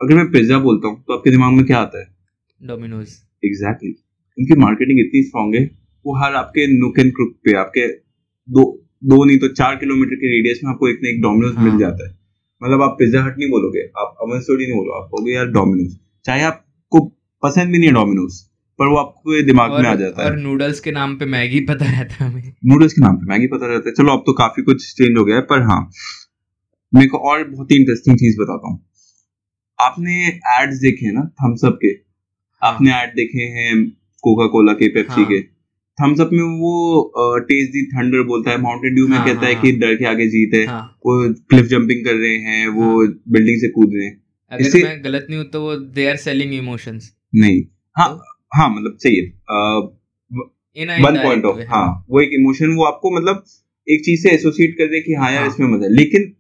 [0.01, 2.07] अगर मैं पिज्जा बोलता हूँ तो आपके दिमाग में क्या आता है?
[2.61, 3.07] Domino's
[3.43, 4.37] exactly exactly.
[4.37, 5.63] उनकी मार्केटिंग इतनी स्ट्रांग है
[6.05, 7.87] वो हर आपके नुक एंड क्रुक पे आपके
[8.47, 8.63] दो
[9.03, 11.65] दो नहीं तो चार किलोमीटर के रेडियस में आपको एक ना एक डोमिनोज हाँ.
[11.65, 12.13] मिल जाता है।
[12.61, 15.95] मतलब आप पिज्जा हट नहीं बोलोगे आप अमन स्टोरी नहीं बोलो आप बोलोगे यार डोमिनोज
[16.25, 16.99] चाहे आपको
[17.43, 18.39] पसंद भी नहीं है डोमिनोज
[18.79, 21.25] पर वो आपको दिमाग और, में आ जाता और है। और नूडल्स के नाम पे
[21.27, 24.23] मैगी पता रहता है हमें। नूडल्स के नाम पे मैगी पता रहता है। चलो अब
[24.25, 25.79] तो काफ़ी कुछ चेंज हो गया है पर हाँ।
[26.95, 28.79] मेरे को और बहुत ही इंटरेस्टिंग चीज़ बताता हूँ।
[29.79, 30.15] आपने
[30.53, 31.87] एड्स देखे हैं ना थम्स अप के?
[32.61, 33.73] हाँ। आपने एड देखे हैं
[34.23, 35.25] कोका कोला के पेप्सी हाँ.
[35.31, 35.41] के?
[35.97, 39.49] थम्स अप में वो टेस्ट दी थंडर बोलता है माउंटेन ड्यू में हाँ, कहता हाँ,
[39.49, 40.81] है कि डर के आगे जीत है। हाँ.
[41.05, 41.17] वो
[41.49, 42.87] क्लिफ जंपिंग कर रहे हैं वो
[43.31, 44.15] बिल्डिंग से कूद रहे हैं।
[44.51, 47.61] अगर मैं गलत नहीं हूँ तो वो दे आर सेलिंग इमोशंस नहीं।
[47.95, 48.21] हाँ तो?
[48.55, 49.21] हाँ मतलब चाहिए
[51.03, 53.43] वन पॉइंट ऑफ़ हाँ। वो एक इमोशन वो आपको मतलब
[53.87, 55.49] एक चीज़ से एसोसिएट कर दे कि हाँ यार हाँ.
[55.49, 56.33] इसमें मज़ा है। लेकिन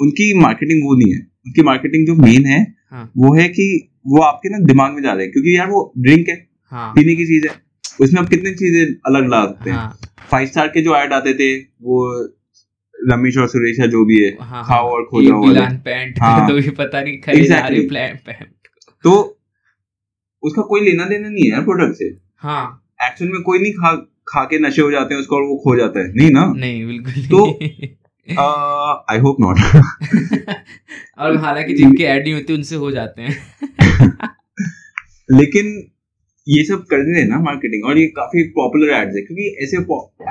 [0.00, 2.60] उनकी मार्केटिंग वो नहीं है। उनकी मार्केटिंग जो मेन है
[2.92, 3.10] हाँ.
[3.16, 3.66] वो है कि
[4.06, 6.92] वो आपके ना दिमाग में जा रहे हैं। क्योंकि यार वो ड्रिंक है हाँ.
[6.96, 7.54] पीने की चीज़ है।
[8.00, 9.76] उसमें आप कितनी चीज़ें अलग ला सकते हैं।
[10.30, 12.04] फाइव हाँ। स्टार के जो ऐड आते थे वो
[12.94, 15.42] रमेश और सुरेश जो भी है हाँ, खाओ और खो जाओ
[15.84, 18.26] पैंट हाँ, तो भी पता नहीं खरीदारी exactly.
[18.26, 18.56] पैंट
[19.04, 19.12] तो
[20.42, 22.04] उसका कोई लेना देना नहीं है यार प्रोडक्ट से।
[22.36, 23.94] हाँ। एक्चुअल में कोई नहीं खा
[24.28, 26.52] खा के नशे हो जाते हैं उसको और वो खो जाता है। नहीं ना?
[26.56, 27.58] नहीं बिल्कुल तो
[28.30, 29.58] आई होप नॉट
[31.18, 33.36] और हालाँकि जिनके ऐड नहीं होती उनसे हो जाते हैं।
[35.38, 35.90] लेकिन
[36.48, 39.76] ये सब कर रहे हैं ना मार्केटिंग और ये काफ़ी पॉपुलर एड्स है क्योंकि ऐसे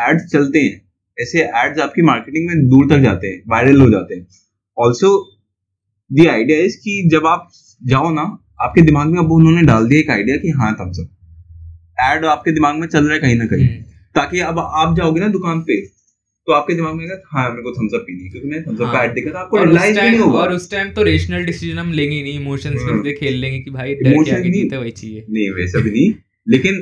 [0.09, 0.81] एड्स चलते हैं।
[1.17, 4.27] ऐसे एड्स आपकी मार्केटिंग में दूर तक जाते हैं वायरल हो जाते हैं।
[4.77, 5.33] ऑल्सो
[6.11, 7.49] द आइडिया इज़ कि जब आप
[7.81, 8.21] जाओ ना
[8.61, 11.09] आपके दिमाग में अब उन्होंने डाल दिया एक आइडिया कि हाँ थम्सअप
[12.01, 13.81] एड आपके दिमाग में चल रहा है कहीं ना कहीं। हम्म।
[14.15, 15.96] ताकि अब आप जाओगे ना दुकान पे
[16.47, 19.03] तो आपके दिमाग में हाँ मेरे को थम्स अप पीनी क्योंकि मैं थम्स अप का
[19.03, 22.21] ऐड देखा था। आपको रियलाइज़ नहीं होगा और उस टाइम तो रेशनल डिसीज़न हम लेंगे
[22.21, 25.49] नहीं इमोशंस हाँ। पे खेल लेंगे कि भाई डर के आगे जीते वही चाहिए। नहीं
[25.51, 26.13] वैसा भी नहीं।
[26.47, 26.77] लेकिन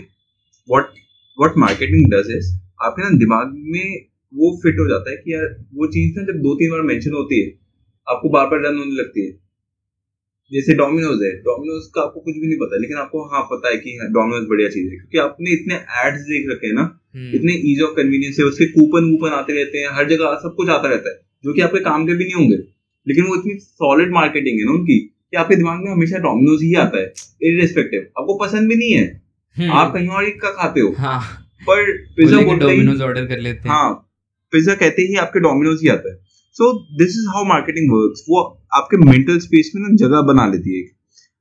[0.69, 0.91] what
[1.37, 2.51] what marketing does is
[2.85, 6.39] आपके ना दिमाग में वो फिट हो जाता है कि यार वो चीज़ ना जब
[6.39, 7.51] दो तीन बार मेंशन होती है
[8.07, 9.31] आपको बार बार रन होने लगती है।
[10.51, 13.77] जैसे डोमिनोज है डोमिनोज का आपको कुछ भी नहीं पता लेकिन आपको हाँ पता है
[13.77, 16.83] कि डोमिनोज हाँ, बढ़िया चीज़ है क्योंकि आपने इतने एड्स देख रखे हैं ना।
[17.15, 20.69] इतने ईज ऑफ़ कन्वीनियंस है उसके कूपन वूपन आते रहते हैं हर जगह सब कुछ
[20.69, 22.55] आता रहता है जो कि आपके काम के भी नहीं होंगे।
[23.07, 26.73] लेकिन वो इतनी सॉलिड मार्केटिंग है ना उनकी कि आपके दिमाग में हमेशा डोमिनोज ही
[26.73, 27.13] आता है
[27.43, 29.21] इरिस्पेक्टिव आपको पसंद भी नहीं है
[29.57, 31.19] हम्म। आप कहीं और का खाते हो। हाँ।
[31.61, 33.93] पर पिज्जा डोमिनोज ऑर्डर कर लेते हैं। हाँ
[34.53, 36.19] पिज्जा कहते ही आपके डोमिनोज ही आता है।
[36.55, 38.41] So this is how marketing work वो
[38.73, 40.85] आपके मेंटल स्पेस में ना जगह बना लेती है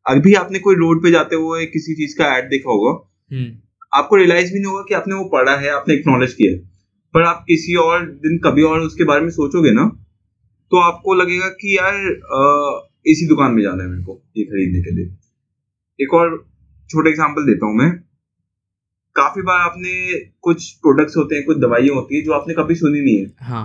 [0.06, 2.90] अभी आपने कोई रोड पे जाते हुए किसी चीज़ का एड देखा होगा?
[3.36, 3.52] हम्म।
[3.94, 6.58] आपको रियलाइज़ भी नहीं होगा कि आपने वो पढ़ा है आपने एक्नोलेज किया है।
[7.14, 9.84] पर आप किसी और दिन कभी और उसके बारे में सोचोगे ना
[10.72, 11.94] तो आपको लगेगा कि यार
[12.34, 12.42] आ,
[13.06, 15.14] इसी दुकान में जाना है मेरे को ये खरीदने के लिए।
[16.00, 16.46] एक और
[16.90, 17.90] छोटा एग्जांपल देता हूँ मैं।
[19.16, 23.00] काफ़ी बार आपने कुछ प्रोडक्ट्स होते हैं कुछ दवाइयाँ होती है जो आपने कभी सुनी
[23.00, 23.64] नहीं है। हाँ।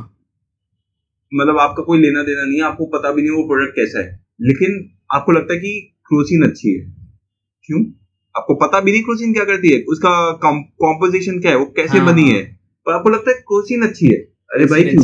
[1.34, 4.26] मतलब आपका कोई लेना देना नहीं है आपको पता भी नहीं वो प्रोडक्ट कैसा है।
[4.42, 6.86] लेकिन आपको लगता है कि क्रोसिन अच्छी है।
[7.66, 7.84] क्यों?
[8.36, 9.80] आपको पता भी नहीं क्रोसिन क्या करती है?
[9.82, 11.58] उसका कॉम्पोजिशन क्या है?
[11.58, 12.42] वो कैसे हाँ, बनी है?
[12.86, 14.20] पर आपको लगता है क्रोसिन अच्छी है?
[14.52, 15.04] अरे भाई क्यों?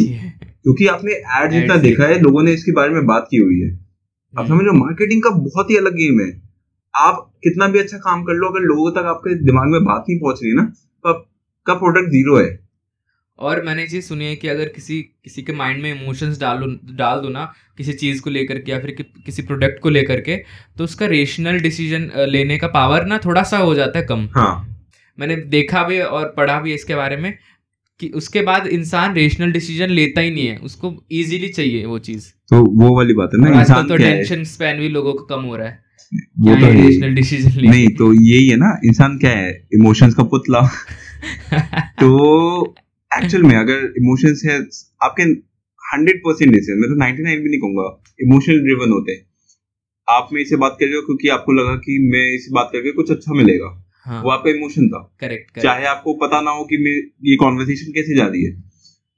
[0.64, 3.80] क्योंकि आपने एड जितना देखा है लोगों ने इसके बारे में बात की हुई है।
[4.34, 6.42] आप। समझ लो मार्केटिंग का बहुत ही अलग गेम है।
[6.94, 10.20] आप कितना भी अच्छा काम कर लो अगर लोगों तक आपके दिमाग में बात नहीं
[10.20, 12.65] पहुँच रही है ना तो आपका प्रोडक्ट ज़ीरो है।
[13.40, 17.20] और मैंने चीज़ सुनी है कि अगर किसी किसी के माइंड में इमोशंस डालो डाल
[17.20, 20.36] दो ना किसी चीज़ को लेकर के या फिर कि, किसी प्रोडक्ट को लेकर के
[20.78, 24.54] तो उसका रेशनल डिसीज़न लेने का पावर ना थोड़ा सा हो जाता है कम। हाँ।
[25.18, 27.34] मैंने देखा भी और पढ़ा भी इसके बारे में
[28.00, 32.28] कि उसके बाद इंसान रेशनल डिसीज़न लेता ही नहीं है उसको इजीली चाहिए वो चीज़।
[32.50, 35.56] तो वो वाली बात है ना इंसान तो टेंशन स्पैन भी लोगों का कम हो
[35.56, 35.84] रहा है।
[36.40, 40.62] वो तो रेशनल डिसीज़न नहीं तो यही है ना इंसान क्या है इमोशंस का पुतला।
[42.00, 42.76] तो
[43.24, 44.60] एक्चुअल में अगर इमोशंस है
[45.04, 45.24] आपके
[45.94, 49.26] हंड्रेड परसेंट डिसीज़न मैं तो नाइनटी नाइन भी नहीं कहूँगा। इमोशनल ड्रिवन होते हैं।
[50.10, 52.92] आप में इसे बात कर रहे हो क्योंकि आपको लगा कि मैं इसे बात करके
[52.92, 56.78] कुछ अच्छा मिलेगा। हाँ। वो आपका इमोशन था। करेक्ट चाहे आपको पता ना हो कि
[56.78, 58.64] मे- ये कॉन्वर्सेशन कैसे जा रही है।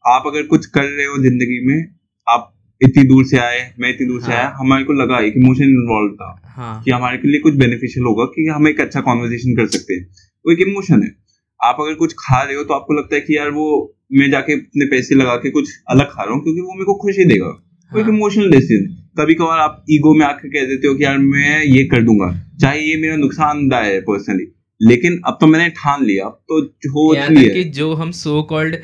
[0.07, 1.95] आप अगर कुछ कर रहे हो ज़िंदगी में
[2.29, 5.33] आप इतनी दूर से आए मैं इतनी दूर हाँ, से। आया हमारे को लगा एक
[5.37, 9.01] इमोशन इन्वॉल्व था हाँ। कि हमारे के लिए कुछ बेनिफिशियल होगा कि हम एक अच्छा
[9.01, 10.09] कॉन्वर्सेशन कर सकते हैं।
[10.45, 11.26] वो एक इमोशन है।
[11.59, 13.67] आप अगर कुछ खा रहे हो तो आपको लगता है कि यार वो
[14.13, 16.93] मैं जाके अपने पैसे लगा के कुछ अलग खा रहा हूँ क्योंकि वो मेरे को
[16.93, 17.47] खुशी देगा।
[17.91, 21.03] वो एक हाँ। इमोशनल डिसीज़न कभी कभार आप ईगो में आके कह देते हो कि
[21.03, 22.29] यार मैं ये कर दूँगा
[22.61, 27.13] चाहे ये मेरा नुकसानदाय है पर्सनली लेकिन अब तो मैंने ठान लिया अब तो हो
[27.15, 28.75] यहाँ ही कि जो हम सो कॉल्ड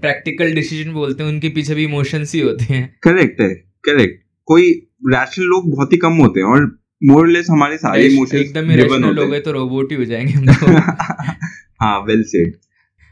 [0.00, 3.48] प्रैक्टिकल डिसीज़न बोलते हैं उनके पीछे भी इमोशंस ही होते हैं। करेक्ट है
[3.84, 4.70] करेक्ट कोई
[5.06, 6.66] रैशनल लोग बहुत ही कम होते हैं और
[7.02, 10.46] मोरलेस हमारे सारे इमोशंस एकदम इरेशनल हो। गए तो रोबोट ही हो जाएँगे हम
[11.80, 12.56] हाँ वेल सेड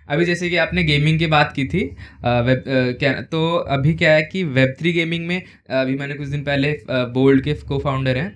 [0.09, 1.81] अभी जैसे कि आपने गेमिंग की बात की थी
[2.25, 3.41] अ, वेब अ, क्या तो
[3.71, 5.41] अभी क्या है कि वेब थ्री गेमिंग में
[5.81, 6.73] अभी मैंने कुछ दिन पहले
[7.15, 8.29] बोल्ड के को फाउंडर हैं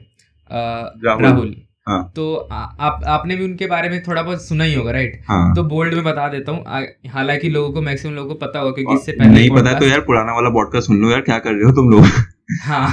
[0.50, 1.54] राहुल। राहुल।
[1.88, 5.20] हाँ। तो आ, आप आपने भी उनके बारे में थोड़ा बहुत सुना ही होगा राइट
[5.28, 8.72] हाँ। तो बोल्ड में बता देता हूँ हालाँकि लोगों को मैक्सिमम लोगों को पता होगा
[8.72, 11.52] क्योंकि इससे पहले नहीं पता तो यार पुराना वाला पॉडकास्ट सुन लो यार क्या कर
[11.52, 12.04] रहे हो तुम लोग?
[12.62, 12.88] हाँ।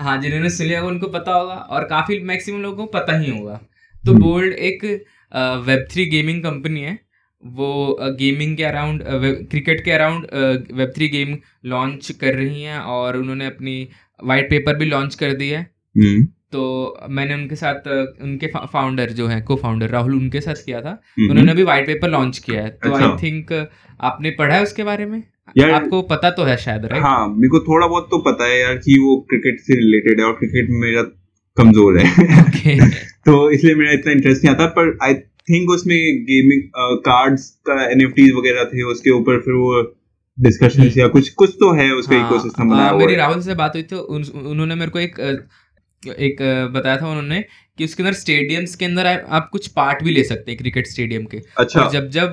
[0.00, 3.60] हाँ जिन्होंने सुन लिया उनको पता होगा और काफ़ी मैक्सिमम लोगों को पता ही होगा।
[4.04, 4.84] तो हम्म। बोल्ड एक
[5.36, 6.98] वेब थ्री गेमिंग कंपनी है।
[7.44, 9.02] वो गेमिंग के अराउंड
[9.50, 10.26] क्रिकेट के around
[10.72, 13.88] web three game launch कर रही हैं और उन्होंने अपनी
[14.24, 17.88] वाइट पेपर भी लॉन्च कर दी है। हम्म, तो मैंने उनके साथ
[18.22, 21.86] उनके फाउंडर जो है को फाउंडर राहुल उनके साथ किया था। हम्म। उन्होंने भी वाइट
[21.86, 23.70] पेपर लॉन्च किया है। तो आई अच्छा। थिंक
[24.00, 25.22] आपने पढ़ा है उसके बारे में?
[25.58, 28.60] यार- आपको पता तो है शायद राइट हाँ मेरे को थोड़ा बहुत तो पता है
[28.60, 31.02] यार कि वो क्रिकेट से रिलेटेड है और क्रिकेट मेरा
[31.56, 32.16] कमज़ोर है।
[33.26, 35.14] तो इसलिए मेरा इतना इंटरेस्ट नहीं आता पर आई
[35.50, 36.62] थिंक उसमें गेमिंग
[37.06, 39.80] कार्ड्स का एनएफटीज वगैरह थे उसके ऊपर फिर वो
[40.38, 43.74] डिस्कशन। या कुछ कुछ तो है उसका हाँ, इकोसिस्टम बनाया हुआ मेरी राहुल से बात
[43.74, 45.18] हुई थी उन, उन्होंने मेरे को एक
[46.02, 46.36] एक
[46.74, 47.40] बताया था उन्होंने
[47.78, 51.24] कि उसके अंदर स्टेडियम्स के अंदर आप, कुछ पार्ट भी ले सकते हैं क्रिकेट स्टेडियम
[51.24, 52.32] के अच्छा और जब जब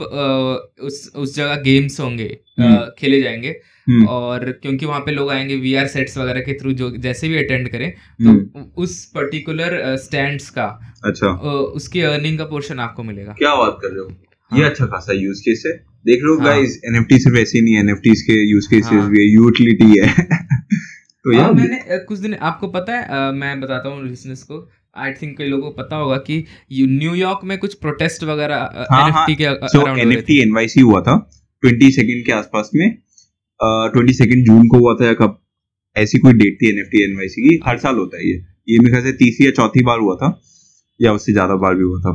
[0.81, 2.29] उस उस जगह गेम्स होंगे
[2.59, 3.55] हम्म। खेले जाएँगे
[3.89, 7.69] और क्योंकि वहाँ पे लोग आएँगे वीआर सेट्स वगैरह के थ्रू जो जैसे भी अटेंड
[7.69, 7.93] करें
[8.25, 10.65] हम्म, तो उस पर्टिकुलर स्टैंड्स का
[11.05, 14.09] अच्छा। अ, उसकी अर्निंग का पोर्शन आपको मिलेगा। क्या बात कर रहे हो?
[14.51, 15.73] हाँ। ये अच्छा खासा यूज़ केस है।
[16.05, 19.19] देख हो हाँ। गाइस एनएफटी सिर्फ़ ऐसे नहीं है एनएफटीज के यूज़ केसेस हाँ। भी
[19.19, 20.07] है यूटिलिटी है।
[21.25, 25.11] तो हाँ, यार मैंने कुछ दिन आपको पता है मैं बताता हूँ लिसनर्स को आई
[25.11, 28.55] थिंक कई लोगों को पता होगा कि न्यूयॉर्क में कुछ प्रोटेस्ट वगैरह
[28.91, 31.29] हाँ, एनएफटी के अराउंड एनएफटी एनवाईसी हुआ था
[31.63, 32.97] ट्वेंटी सेकेंड के आसपास में।
[33.59, 35.39] ट्वेंटी सेकेंड जून को हुआ था या कब
[35.95, 37.59] ऐसी कोई डेट थी एनएफटी एनवाईसी की?
[37.65, 38.35] हर साल होता है ये।
[38.69, 40.29] ये मेरे ख्याल से तीसरी या चौथी बार हुआ था
[40.99, 42.11] या उससे ज़्यादा बार भी हुआ था।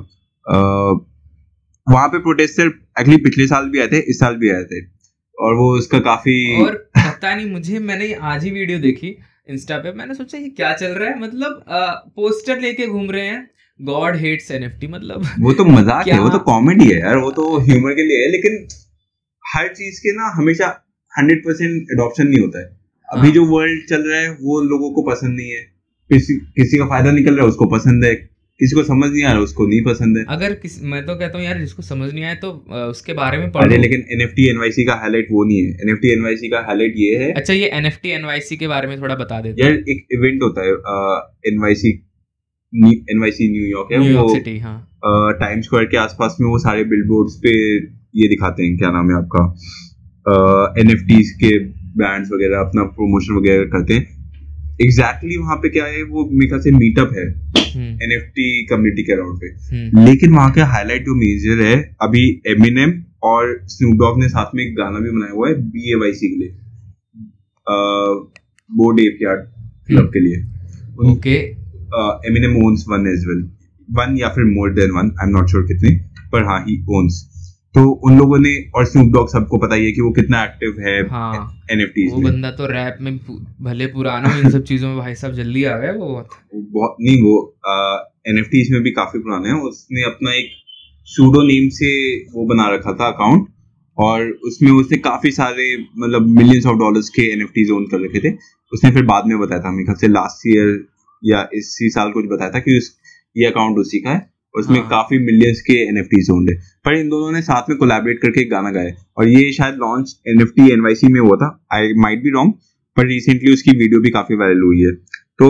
[1.87, 4.81] वहाँ पे प्रोटेस्टर एक्चुअली पिछले साल भी आए थे इस साल भी आए थे।
[5.39, 9.17] और वो उसका काफ़ी और पता नहीं मुझे मैंने आज ही वीडियो देखी
[9.51, 11.21] इंस्टा पे। मैंने सोचा ये क्या चल रहा है?
[11.21, 11.87] मतलब आ,
[12.17, 13.49] पोस्टर लेके घूम रहे हैं।
[13.81, 17.45] गॉड हेट्स एनएफटी मतलब वो तो मज़ाक है वो तो कॉमेडी है यार वो तो
[17.61, 18.67] ह्यूमर के लिए है लेकिन
[19.45, 20.69] हर चीज़ के ना हमेशा
[21.13, 22.67] हंड्रेड परसेंट एडॉप्शन नहीं होता है।
[23.09, 25.63] अभी हाँ। जो वर्ल्ड चल रहा है वो लोगों को पसंद नहीं है।
[26.11, 28.15] किसी किसी का फ़ायदा निकल रहा है उसको पसंद है।
[28.61, 31.39] किसी को समझ नहीं आ रहा उसको नहीं पसंद है। अगर किस मैं तो कहता
[31.39, 32.51] हूँ यार जिसको समझ नहीं आए तो
[32.89, 36.13] उसके बारे में पढ़ अरे लो। लेकिन एनएफटी एनवाईसी का हाईलाइट वो नहीं है। एनएफटी
[36.13, 39.63] एनवाईसी का हाईलाइट ये है। अच्छा ये एनएफटी एनवाईसी के बारे में थोड़ा बता देते
[39.63, 40.73] यार एक इवेंट होता है
[41.53, 41.93] एनवाईसी
[43.11, 44.77] एनवाईसी न्यूयॉर्क है। वो सिटी हाँ।
[45.41, 47.53] टाइम स्क्वायर के आसपास में वो सारे बिलबोर्ड्स पे
[48.17, 49.43] ये दिखाते हैं। क्या नाम है आपका?
[50.27, 51.03] एन एफ़
[51.39, 51.59] के
[51.97, 54.03] ब्रांड्स वगैरह अपना प्रमोशन वगैरह करते हैं।
[54.81, 57.25] एग्जैक्टली exactly वहाँ पे क्या है वो मेरे ख्याल से मीटअप है।
[58.05, 61.77] एन एफ़ टी कम्युनिटी के अराउंड पे। हम्म, लेकिन वहाँ का हाईलाइट जो मेजर है
[62.03, 62.93] अभी एम एन एम
[63.25, 66.13] और स्नूप डॉग ने साथ में एक गाना भी बनाया हुआ है बी ए वाई
[66.13, 66.51] सी के लिए।
[68.71, 69.41] बोर्ड एप यार्ड
[69.89, 70.39] क्लब के लिए।
[71.11, 71.37] Okay.
[72.29, 73.43] M owns one as well
[73.89, 75.91] one या फिर more than one I am not sure कितने
[76.33, 77.23] पर हाँ ही ओन्स
[77.75, 80.81] तो उन लोगों ने और स्नूप डॉग सबको पता ही है कि वो कितना एक्टिव
[80.81, 81.37] है हाँ।
[81.73, 83.17] एनएफटीज वो में। बंदा तो रैप में
[83.63, 87.21] भले पुराना हो इन सब चीज़ों में भाई साहब जल्दी आ गए वो बहुत। नहीं
[87.23, 87.37] वो
[88.29, 90.51] एनएफटीज में भी काफ़ी पुराने हैं। उसने अपना एक
[91.09, 91.93] सूडो नेम से
[92.35, 93.47] वो बना रखा था अकाउंट
[93.99, 95.65] और उसमें उसने काफ़ी सारे
[95.99, 98.35] मतलब मिलियंस ऑफ़ डॉलर्स के एनएफटीज ओन कर रखे थे।
[98.73, 100.77] उसने फिर बाद में बताया था मेरे ख्याल से लास्ट ईयर
[101.23, 102.97] या इसी साल कुछ बताया था कि उस
[103.37, 106.97] ये अकाउंट उसी का है। उसमें हाँ। काफ़ी मिलियंस के एन एफ़ ओन है पर
[106.97, 110.73] इन दोनों ने साथ में कोलैबोरेट करके एक गाना गाया और ये शायद लॉन्च एनएफटी
[110.73, 112.53] एनवाईसी में हुआ था। आई माइट बी रॉन्ग
[112.97, 114.93] पर रिसेंटली उसकी वीडियो भी काफ़ी वायरल हुई है।
[115.39, 115.49] तो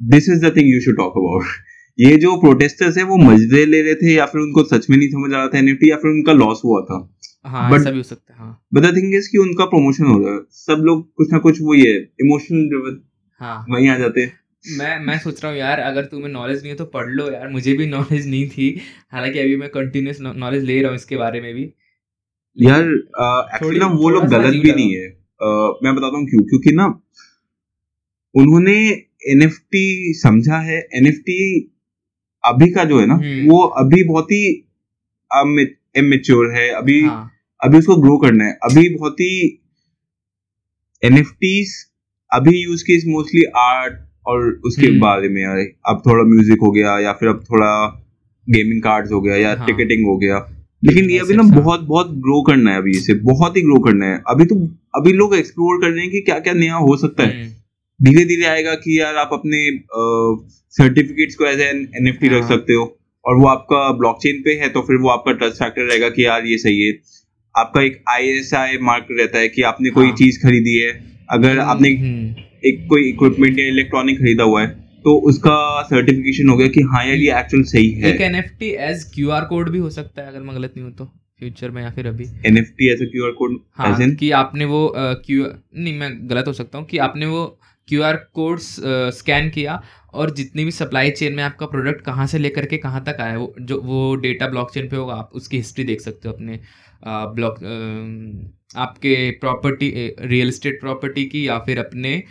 [0.00, 1.44] this is the thing you should talk about
[1.98, 5.08] ये जो प्रोटेस्टर्स है वो मज़े ले रहे थे या फिर उनको सच में नहीं
[5.08, 6.98] समझ आ रहा था एनएफटी या फिर उनका लॉस हुआ था?
[7.44, 10.34] हाँ भी हो सकता है हाँ। बट द थिंग इज़ कि उनका प्रमोशन हो रहा
[10.34, 13.00] है। सब लोग कुछ ना कुछ वो ये इमोशनल
[13.40, 14.32] हाँ। वहीं आ जाते हैं।
[14.70, 17.48] मैं मैं सोच रहा हूँ यार अगर तुम्हें नॉलेज नहीं है तो पढ़ लो यार
[17.48, 18.68] मुझे भी नॉलेज नहीं थी।
[19.12, 21.62] हालाँकि अभी मैं कंटिन्यूस नॉलेज ले रहा हूँ इसके बारे में भी।
[22.58, 22.82] यार
[23.54, 26.86] एक्चुअली ना वो लोग गलत भी नहीं है। uh, मैं बताता हूँ क्यों क्योंकि ना
[28.34, 28.76] उन्होंने
[29.30, 31.38] एनएफटी समझा है। एनएफटी
[32.44, 34.44] अभी का जो है ना हम्म। वो अभी बहुत ही
[35.96, 37.30] इमेच्योर है। अभी हाँ.
[37.60, 39.64] अभी उसको ग्रो करना है। अभी बहुत ही
[41.02, 41.22] एन
[42.32, 43.94] अभी यूज़ केस मोस्टली आर्ट
[44.28, 45.58] और उसके हम्म। बारे में यार
[45.88, 47.70] अब थोड़ा म्यूज़िक हो गया या फिर अब थोड़ा
[48.46, 49.66] गेमिंग कार्ड्स हो गया या हाँ.
[49.66, 50.38] टिकटिंग हो गया
[50.82, 54.06] लेकिन ये अभी ना बहुत बहुत ग्रो करना है अभी इसे बहुत ही ग्रो करना
[54.06, 54.56] है अभी तो
[54.94, 57.48] अभी लोग एक्सप्लोर कर रहे हैं कि क्या क्या नया हो सकता है हम्म।
[58.00, 59.62] धीरे धीरे आएगा कि यार आप अपने
[60.74, 62.84] सर्टिफिकेट्स को एज एन एन एफ़ रख सकते हो
[63.24, 66.46] और वो आपका ब्लॉकचेन पे है तो फिर वो आपका ट्रस्ट फैक्टर रहेगा कि यार
[66.46, 66.92] ये सही है
[67.54, 70.14] आपका एक आई एस आई मार्क रहता है कि आपने कोई हाँ.
[70.16, 70.92] चीज़ खरीदी है
[71.30, 74.68] अगर हम्म, आपने। एक कोई इक्विपमेंट या इलेक्ट्रॉनिक खरीदा हुआ है
[75.04, 79.04] तो उसका सर्टिफिकेशन हो गया कि हाँ यार ये एक्चुअल सही है। एक एनएफटी एज
[79.14, 81.04] क्यूआर कोड भी हो सकता है अगर मैं गलत नहीं हूँ तो
[81.40, 85.44] फ्यूचर में या फिर अभी। NFT as a QR code हाँ कि आपने वो क्यू
[85.76, 87.44] नहीं मैं गलत हो सकता हूँ कि आपने वो
[87.88, 89.80] क्यू आर कोड स्कैन किया
[90.14, 93.38] और जितनी भी सप्लाई चेन में आपका प्रोडक्ट कहाँ से लेकर के कहाँ तक आया
[93.38, 96.58] वो जो वो डेटा ब्लॉकचेन पे होगा आप उसकी हिस्ट्री देख सकते हो अपने
[97.34, 97.58] ब्लॉक
[98.76, 99.90] आपके प्रॉपर्टी
[100.20, 102.22] रियल एस्टेट प्रॉपर्टी की या फिर अपने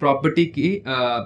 [0.00, 0.82] प्रॉपर्टी की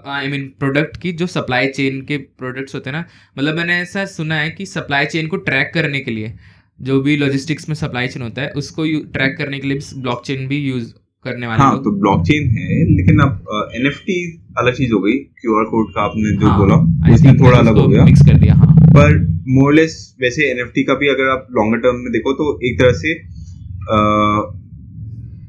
[0.07, 3.05] आई मीन प्रोडक्ट की जो सप्लाई चेन के प्रोडक्ट्स होते हैं ना
[3.39, 6.35] मतलब मैंने ऐसा सुना है कि सप्लाई चेन को ट्रैक करने के लिए
[6.83, 10.59] जो भी लॉजिस्टिक्स में सप्लाई चेन होता है उसको ट्रैक करने के लिए ब्लॉकचेन भी
[10.59, 10.93] यूज़
[11.25, 15.95] करने वाले हाँ तो ब्लॉकचेन है लेकिन अब एनएफटी अलग चीज़ हो गई क्यूआर कोड
[15.95, 19.19] का आपने जो हाँ, बोला उसमें थोड़ा अलग हो गया। मिक्स कर दिया हाँ। पर
[19.49, 23.15] मोरलेस वैसे एनएफटी का भी अगर आप लॉन्गर टर्म में देखो तो एक तरह से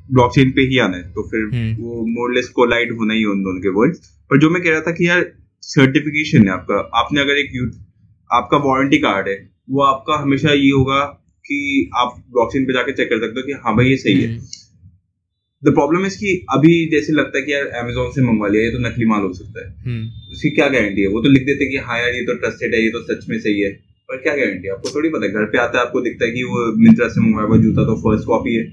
[0.09, 3.61] ब्लॉकचेन पे ही आना है। तो फिर हम्म। वो मोरलेस कोलाइड होना ही उन दोनों
[3.61, 3.95] के वर्ड
[4.31, 5.25] पर जो मैं कह रहा था कि यार
[5.63, 7.51] सर्टिफिकेशन है आपका। आपने अगर एक
[8.29, 9.37] आपका वारंटी कार्ड है
[9.69, 10.99] वो आपका हमेशा ये होगा
[11.45, 11.57] कि
[11.97, 14.37] आप ब्लॉकचेन पे जाके चेक कर सकते हो कि हाँ भाई ये सही है।
[15.63, 18.71] द प्रॉब्लम इज़ कि अभी जैसे लगता है कि यार अमेजोन से मंगवा लिया ये
[18.71, 21.07] तो नकली माल हो सकता है। हम्म। उसकी क्या गारंटी है?
[21.07, 23.37] वो तो लिख देते कि हाँ यार ये तो ट्रस्टेड है ये तो सच में
[23.39, 23.71] सही है।
[24.09, 24.73] पर क्या गारंटी है?
[24.73, 27.21] आपको थोड़ी पता है घर पे आता है आपको दिखता है कि वो मिंत्रा से
[27.21, 28.63] मंगवाया हुआ जूता तो फ़र्स्ट कॉपी है।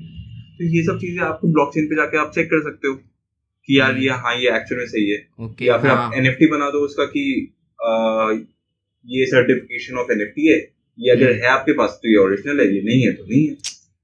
[0.62, 3.96] तो ये सब चीज़ें आपको ब्लॉकचेन पे जाके आप चेक कर सकते हो कि यार
[3.98, 5.96] ये हाँ ये एक्चुअल में सही है। Okay, या फिर हाँ.
[5.98, 7.24] आप एनएफटी बना दो उसका कि
[7.78, 7.92] आ,
[9.06, 10.58] ये सर्टिफिकेशन ऑफ़ एनएफटी है
[10.98, 13.46] ये अगर हम्म। है आपके पास तो ये ओरिजिनल है ये नहीं है तो नहीं
[13.48, 13.56] है।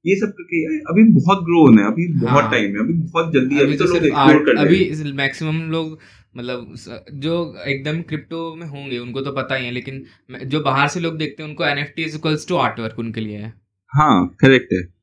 [0.04, 3.32] ये सब करके अभी बहुत ग्रो होना है अभी बहुत हाँ, टाइम है अभी बहुत
[3.32, 5.98] जल्दी अभी, तो, तो लोग एक्सप्लोर कर अभी मैक्सिमम लोग
[6.36, 6.74] मतलब
[7.20, 7.34] जो
[7.66, 10.04] एकदम क्रिप्टो में होंगे उनको तो पता ही है लेकिन
[10.46, 12.98] जो बाहर से लोग देखते हैं उनको N F T is equals to art work
[12.98, 13.52] उनके लिए है।
[13.92, 14.97] हाँ करेक्ट है।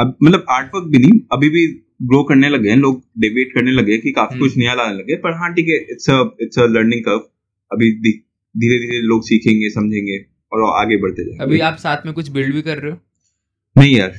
[0.00, 1.66] अब मतलब आर्ट वर्क भी नहीं अभी भी
[2.02, 5.16] ग्रो करने लगे हैं लोग डिबेट करने लगे कि काफ़ी कुछ हम्म। नया लाने लगे
[5.16, 7.28] पर हाँ ठीक है it's a it's a learning curve
[7.70, 10.18] अभी धीरे धीरे लोग सीखेंगे समझेंगे
[10.52, 12.98] और आगे बढ़ते जाएँगे। अभी आप साथ में कुछ बिल्ड भी कर रहे हो?
[13.76, 14.14] नहीं यार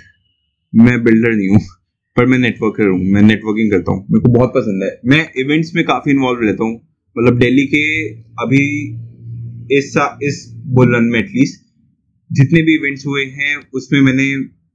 [0.73, 1.59] मैं बिल्डर नहीं हूँ
[2.17, 5.75] पर मैं नेटवर्कर हूँ मैं नेटवर्किंग करता हूँ मेरे को बहुत पसंद है। मैं इवेंट्स
[5.75, 6.75] में काफ़ी इन्वॉल्व रहता हूँ
[7.15, 7.83] मतलब दिल्ली के
[8.41, 8.63] अभी
[9.77, 11.61] इस इस बुलन में एटलीस्ट
[12.29, 14.27] जितने भी इवेंट्स हुए हैं उसमें मैंने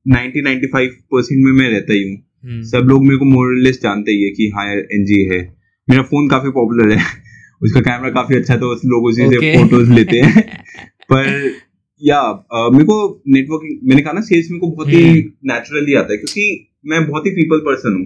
[0.07, 4.13] 90 95 परसेंट में मैं रहता ही हूँ। हम्म। सब लोग मेरे को मोरलेस जानते
[4.13, 5.57] ही है कि हाँ यार एनजी है।
[5.91, 7.05] मेरा फ़ोन काफ़ी पॉपुलर है।
[7.63, 10.63] उसका कैमरा काफ़ी अच्छा तो लोग उसी से फ़ोटोज़ लेते हैं।
[11.13, 11.53] पर
[12.03, 12.33] या
[12.73, 15.05] मेरे को नेटवर्किंग मैंने कहा ना सेल्स मेरे को बहुत ही
[15.45, 18.05] नेचुरली हम्म। आता है क्योंकि मैं बहुत ही पीपल पर्सन हूँ।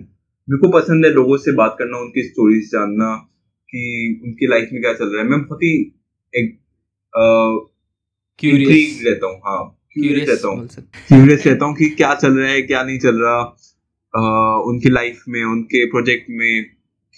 [0.48, 3.16] मेरे को पसंद है लोगों से बात करना उनकी स्टोरीज जानना
[3.68, 5.92] कि उनकी लाइफ में क्या चल रहा है। मैं बहुत ही
[6.34, 6.58] एक
[9.06, 10.66] रहता हूँ हाँ। क्यूरियस रहता हूँ।
[11.08, 13.40] क्यूरियस रहता हूँ कि क्या चल रहा है क्या नहीं चल रहा।
[14.14, 14.20] आ,
[14.62, 16.64] उनकी लाइफ में उनके प्रोजेक्ट में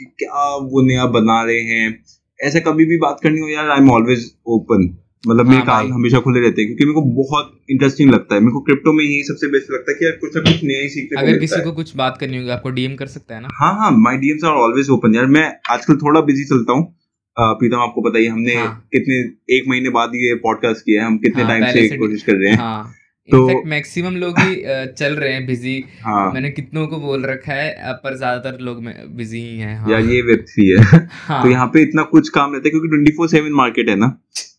[0.00, 2.04] कि क्या वो नया बना रहे हैं।
[2.40, 4.88] ऐसे कभी भी बात करनी हो यार आई एम ऑलवेज ओपन
[5.28, 8.40] मतलब मेरे हाँ कान हमेशा खुले रहते हैं क्योंकि मेरे को बहुत इंटरेस्टिंग लगता है।
[8.40, 10.80] मेरे को क्रिप्टो में यही सबसे बेस्ट लगता है कि यार कुछ ना कुछ नया
[10.80, 13.48] ही सीखने अगर किसी को कुछ बात करनी होगी आपको डीएम कर सकता है ना?
[13.52, 16.94] हाँ हाँ my DMs are always open यार मैं आजकल थोड़ा बिज़ी चलता हूँ
[17.36, 18.88] प्रीतम आपको पता ही हमने हाँ.
[18.92, 19.14] कितने
[19.56, 22.50] एक महीने बाद ये पॉडकास्ट किया है हम कितने टाइम हाँ, से कोशिश कर रहे
[22.50, 22.94] हैं। हाँ.
[23.30, 24.54] तो मैक्सिमम लोग ही
[24.92, 28.82] चल रहे हैं बिज़ी हाँ, मैंने कितनों को बोल रखा है पर ज़्यादातर लोग
[29.16, 32.52] बिज़ी ही हैं हाँ, यार ये वेब है। हाँ, तो यहाँ पे इतना कुछ काम
[32.52, 34.06] रहता है क्योंकि ट्वेंटी फोर सेवन मार्केट है ना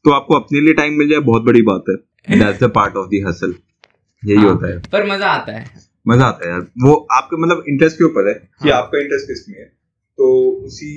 [0.06, 1.96] तो आपको अपने लिए टाइम मिल जाए बहुत बड़ी बात है।
[2.40, 3.54] That's the part of the hustle
[4.24, 5.66] यही हाँ, होता है। पर मज़ा आता है।
[6.08, 9.28] मज़ा आता है यार। वो आपके मतलब इंटरेस्ट के ऊपर है कि हाँ, आपका इंटरेस्ट
[9.28, 10.94] किसमें है। तो उसी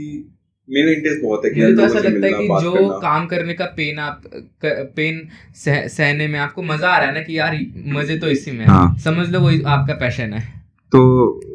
[0.69, 3.55] मेरा इंटरेस्ट बहुत है कि मुझे तो ऐसा लगता है कि जो करना। काम करने
[3.55, 4.23] का पेन आप
[4.65, 5.21] पेन
[5.57, 7.59] सह, सहने में आपको मज़ा आ रहा है ना कि यार
[7.95, 8.97] मज़े तो इसी में हाँ.
[9.05, 10.41] समझ लो वही आपका पैशन है
[10.93, 11.03] तो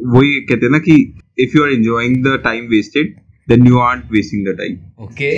[0.10, 0.96] वही कहते हैं ना कि
[1.40, 3.16] if you are enjoying the time wasted
[3.48, 5.32] then you aren't wasting the time okay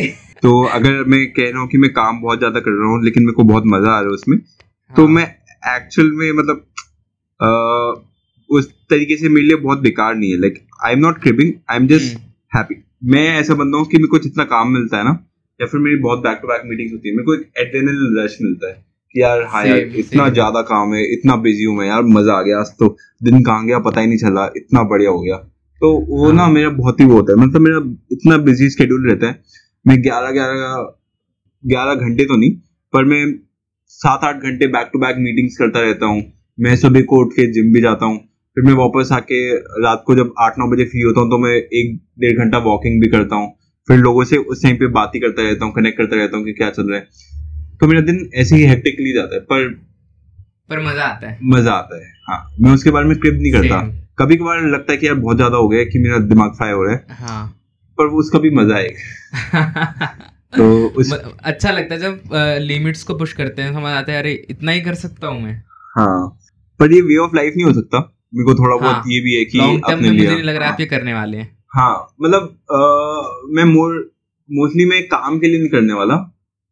[0.44, 3.24] तो अगर मैं कह रहा हूँ कि मैं काम बहुत ज़्यादा कर रहा हूँ लेकिन
[3.24, 5.24] मेरे को बहुत मज़ा आ रहा है उसमें हाँ। तो हाँ। मैं
[5.76, 6.66] एक्चुअल में मतलब
[7.40, 7.48] अ,
[8.50, 11.78] उस तरीके से मेरे लिए बहुत बेकार नहीं है like I am not creeping I
[11.78, 12.18] am just.
[12.52, 15.18] Happy मैं ऐसा बंदा हूँ कि मेरे को जितना काम मिलता है ना
[15.60, 18.38] या फिर मेरी बहुत बैक टू बैक मीटिंग्स होती है मेरे को एक एड्रेनल रश
[18.42, 18.74] मिलता है
[19.16, 22.42] कि यार हाँ यार इतना ज़्यादा काम है इतना बिज़ी हूँ मैं यार मज़ा आ
[22.42, 25.38] गया आज तो दिन कहाँ गया पता ही नहीं चला इतना बढ़िया हो गया
[25.82, 27.80] तो वो ना हाँ। मेरा बहुत ही वो होता है मतलब मेरा
[28.12, 29.40] इतना बिज़ी स्केड्यूल रहता है
[29.86, 30.78] मैं ग्यारह ग्यारह
[31.64, 32.52] ग्यारह घंटे तो नहीं
[32.94, 33.24] पर मैं
[33.92, 36.22] सात आठ घंटे बैक टू बैक मीटिंग्स करता रहता हूँ
[36.58, 38.20] मैं सुबह को उठ के जिम भी जाता हूँ
[38.58, 39.38] फिर मैं वापस आके
[39.84, 43.02] रात को जब आठ नौ बजे फ्री होता हूँ तो मैं एक डेढ़ घंटा वॉकिंग
[43.02, 43.54] भी करता हूँ।
[43.88, 46.46] फिर लोगों से उस टाइम पे बात ही करता रहता हूँ कनेक्ट करता रहता हूँ
[46.46, 47.08] कि क्या चल रहा है।
[47.82, 49.68] तो मेरा दिन ऐसे ही हेक्टिकली जाता है पर
[50.70, 53.82] पर मज़ा आता है। मज़ा आता है हाँ। मैं उसके बारे में क्रिप नहीं करता।
[54.20, 56.84] कभी कभार लगता है कि यार बहुत ज़्यादा हो गया कि मेरा दिमाग फ्राई हो
[56.84, 57.46] रहा है हाँ।
[57.98, 58.90] पर वो उसका भी मज़ा है।
[60.58, 62.30] तो उस अच्छा लगता है जब
[62.62, 65.62] लिमिट्स को पुश करते हैं समझ आता है अरे इतना ही कर सकता हूँ मैं।
[65.98, 66.40] हाँ।
[66.80, 69.34] पर ये वे ऑफ़ लाइफ नहीं हो सकता। मेरे को थोड़ा हाँ, बहुत ये भी
[69.36, 72.16] है कि अपने में मुझे नहीं लग रहा हाँ, आप ये करने वाले हैं। हाँ
[72.22, 72.42] मतलब
[73.50, 73.96] मैं मोर
[74.50, 76.16] मोस्टली मैं काम के लिए नहीं करने वाला।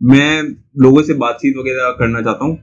[0.02, 0.44] मैं
[0.84, 2.58] लोगों से बातचीत वगैरह करना चाहता हूँ।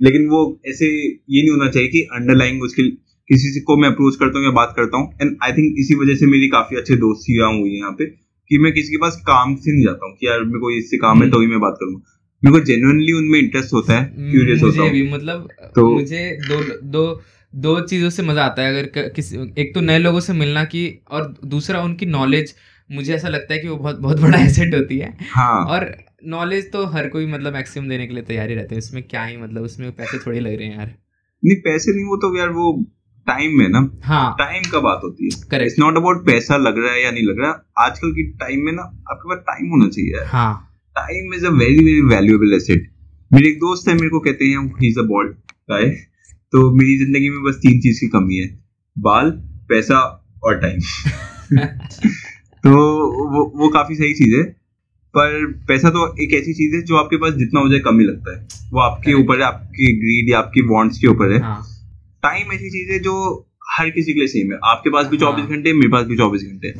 [0.00, 0.86] लेकिन वो ऐसे
[1.30, 2.82] ये नहीं होना चाहिए कि अंडरलाइंग उसके
[3.30, 5.94] किसी से को मैं अप्रोच करता हूँ या बात करता हूँ। एंड आई थिंक इसी
[5.94, 8.06] वजह से मेरी काफ़ी अच्छे दोस्तियाँ हुई हैं यहाँ पे
[8.50, 10.96] कि मैं किसी के पास काम से नहीं जाता हूँ कि यार मेरे को इससे
[10.96, 12.12] काम है हम्म। तो ही मैं बात करूँगा।
[12.44, 16.60] मेरे को जेन्युइनली उनमें इंटरेस्ट होता है क्यूरियस होता मुझे हूँ। मतलब तो- मुझे दो
[16.88, 17.04] दो
[17.52, 20.82] दो चीज़ों से मज़ा आता है अगर किसी एक तो नए लोगों से मिलना की
[21.10, 22.54] और दूसरा उनकी नॉलेज
[22.90, 25.86] मुझे ऐसा लगता है कि वो बहुत बहुत बड़ा एसेट होती है। हाँ। और
[26.26, 29.24] नॉलेज तो हर कोई मतलब मैक्सिमम देने के लिए तैयार ही रहते हैं इसमें क्या
[29.24, 30.94] ही मतलब उसमें पैसे थोड़े लग रहे हैं यार।
[31.42, 32.72] नहीं पैसे नहीं वो तो यार वो
[33.26, 36.78] टाइम है ना। हाँ। टाइम का बात होती है। करेक्ट इट्स नॉट अबाउट पैसा लग
[36.78, 39.88] रहा है या नहीं लग रहा आजकल की टाइम में ना आपके पास टाइम होना
[39.88, 40.52] चाहिए हाँ।
[40.96, 42.90] Time is a very very valuable asset
[43.30, 45.34] मेरे एक दोस्त है मेरे को कहते हैं ही इज़ अ बॉल्ड
[45.70, 45.84] गाय
[46.52, 48.58] तो मेरी ज़िंदगी में बस तीन चीज़ की कमी है
[48.98, 49.30] बाल
[49.68, 49.98] पैसा
[50.44, 50.80] और टाइम
[52.64, 52.70] तो
[53.30, 54.42] वो वो काफ़ी सही चीज़ है
[55.14, 58.06] पर पैसा तो एक ऐसी चीज़ है जो आपके पास जितना हो जाए कम ही
[58.06, 61.62] लगता है। वो आपके ऊपर है आपकी ग्रीड या आपकी वांट्स के ऊपर है। हाँ।
[62.22, 63.14] टाइम ऐसी चीज़ है जो
[63.78, 66.16] हर किसी के लिए सेम है। आपके पास भी हाँ। चौबीस घंटे मेरे पास भी
[66.16, 66.74] चौबीस घंटे।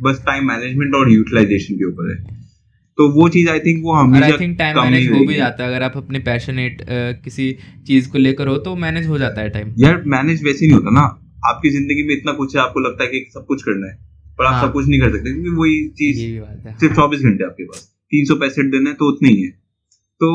[0.00, 2.41] बस टाइम मैनेजमेंट और यूटिलाइजेशन के ऊपर है।
[3.02, 5.70] तो वो चीज़ आई थिंक वो हमेशा आई थिंक टाइम मैनेज हो भी जाता है।
[5.70, 6.84] अगर आप अपने पैशनेट
[7.24, 7.50] किसी
[7.86, 10.90] चीज़ को लेकर हो तो मैनेज हो जाता है टाइम यार मैनेज वैसे नहीं होता
[10.90, 11.02] ना।
[11.44, 13.96] आपकी ज़िंदगी में इतना कुछ है आपको लगता है कि सब कुछ करना है
[14.38, 17.44] पर आप हाँ। सब कुछ नहीं कर सकते क्योंकि वही चीज़ है। सिर्फ़ चौबीस घंटे
[17.44, 17.82] आपके पास।
[18.12, 20.30] तीन सौ पैंसठ दिन है तो उतने ही है। तो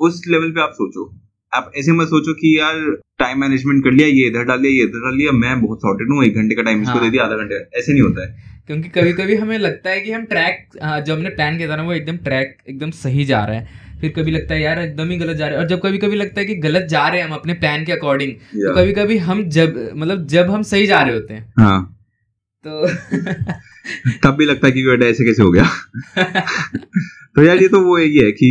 [0.00, 1.10] उस लेवल पे आप सोचो।
[1.52, 2.78] आप ऐसे मत सोचो कि यार
[3.18, 6.12] टाइम मैनेजमेंट कर लिया ये इधर डाल लिया ये इधर डाल लिया मैं बहुत सॉर्टेड
[6.12, 8.50] हूँ एक घंटे का टाइम इसको हाँ। दे दिया आधा घंटे। ऐसे नहीं होता है।
[8.68, 10.66] क्योंकि कभी कभी हमें लगता है कि हम ट्रैक
[11.06, 14.12] जो हमने प्लान किया था ना वो एकदम ट्रैक एकदम सही जा रहा है। फिर
[14.16, 16.40] कभी लगता है यार एकदम ही गलत जा रहा है। और जब कभी कभी लगता
[16.40, 19.42] है कि गलत जा रहे हैं हम अपने प्लान के अकॉर्डिंग तो कभी कभी हम
[19.48, 21.80] जब मतलब जब हम सही जा रहे होते हैं। हाँ।
[22.64, 22.86] तो
[24.24, 25.66] तब भी लगता है कि बेटा ऐसे कैसे हो गया?
[27.36, 28.50] तो यार ये तो वो यही है कि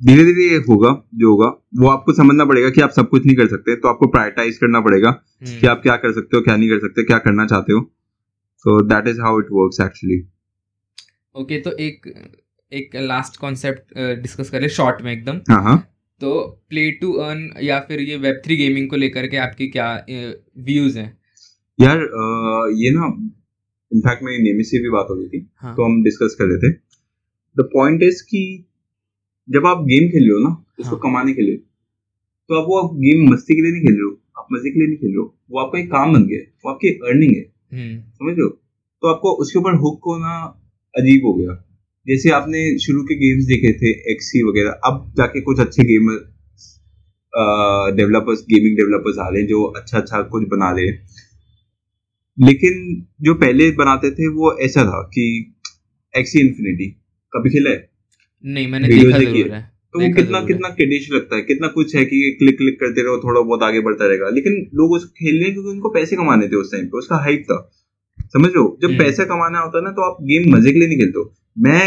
[0.00, 1.46] धीरे धीरे ये होगा जो होगा
[1.78, 4.80] वो आपको समझना पड़ेगा कि आप सब कुछ नहीं कर सकते तो आपको प्रायोरिटाइज करना
[4.80, 5.10] पड़ेगा
[5.44, 7.80] कि आप क्या कर सकते हो क्या नहीं कर सकते क्या करना चाहते हो।
[8.64, 10.22] So that is how it works actually
[11.34, 12.06] okay तो एक
[12.72, 15.76] एक लास्ट कॉन्सेप्ट डिस्कस करें शॉर्ट में एकदम। हाँ
[16.20, 16.32] तो
[16.68, 20.98] प्ले टू अर्न या फिर ये वेब थ्री गेमिंग को लेकर के आपकी क्या व्यूज़
[20.98, 21.08] हैं?
[21.78, 23.06] यार अ, ये ना
[23.92, 26.58] इनफैक्ट मेरी नेमी से भी बात हो रही थी हाँ। तो हम डिस्कस कर रहे
[26.62, 26.72] थे
[27.56, 28.42] द पॉइंट इज़ कि
[29.48, 32.82] जब आप गेम खेल रहे हो ना उसको हाँ। कमाने के लिए तो आप वो
[32.98, 35.18] गेम मस्ती के लिए नहीं खेल रहे हो आप मज़े के लिए नहीं खेल रहे
[35.18, 37.42] हो वो आपका एक काम बन गया है वो आपकी अर्निंग है।
[37.72, 38.48] समझ रहे हो?
[38.48, 40.34] तो आपको उसके ऊपर हुक होना
[40.94, 41.54] अजीब हो गया।
[42.06, 46.20] जैसे आपने शुरू के गेम्स देखे थे एक्सी वगैरह अब जाके कुछ अच्छे गेमर
[47.96, 51.06] डेवलपर्स गेमिंग डेवलपर्स आ रहे हैं जो अच्छा अच्छा कुछ बना रहे हैं।
[52.38, 55.24] लेकिन जो पहले बनाते थे वो ऐसा था कि
[56.14, 56.86] एक्सी इन्फिनिटी
[57.32, 57.88] कभी खेला है?
[58.44, 62.04] नहीं मैंने देखा ज़रूर है। तो वो कितना कितना किडिश लगता है कितना कुछ है
[62.04, 65.44] कि क्लिक क्लिक करते रहो थोड़ा बहुत आगे बढ़ता रहेगा। लेकिन लोग उसको खेल रहे
[65.44, 67.58] हैं क्योंकि उनको पैसे कमाने थे उस टाइम पे उसका हाइप था।
[68.34, 70.88] समझ लो जब हम्म। पैसा कमाना होता है ना तो आप गेम मज़े के लिए
[70.88, 71.82] नहीं खेलते हो। मैं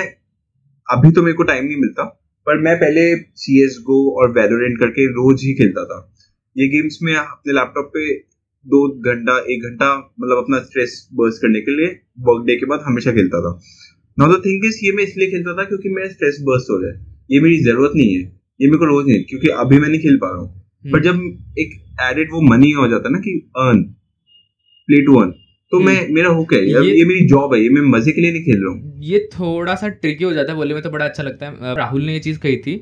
[0.88, 2.04] अभी तो मेरे को टाइम नहीं मिलता
[2.48, 6.00] पर मैं पहले सी एस गो और वेलोरेंट करके रोज ही खेलता था।
[6.56, 8.14] ये गेम्स में अपने लैपटॉप पे
[8.66, 9.90] दो घंटा एक घंटा
[10.20, 11.88] मतलब अपना स्ट्रेस बर्स्ट करने के लिए
[12.28, 13.60] वर्क डे के बाद हमेशा खेलता था।
[14.18, 17.15] नाउ द थिंग इज़ ये मैं इसलिए खेलता था क्योंकि मेरा स्ट्रेस बर्स्ट हो जाए।
[17.30, 18.22] ये मेरी ज़रूरत नहीं है
[18.60, 21.04] ये मेरे को रोज नहीं क्योंकि अभी मैं नहीं खेल पा रहा हूँ। हम्म, पर
[21.04, 21.20] जब
[21.60, 21.74] एक
[22.04, 23.82] एडेड वो मनी हो जाता है ना कि अर्न
[24.90, 25.32] प्ले टू अर्न
[25.72, 28.32] तो मैं मेरा हुक है ये, ये मेरी जॉब है ये मैं मज़े के लिए
[28.32, 31.06] नहीं खेल रहा हूँ। ये थोड़ा सा ट्रिकी हो जाता है बोलने में तो बड़ा
[31.06, 32.76] अच्छा लगता है। राहुल ने ये चीज़ कही थी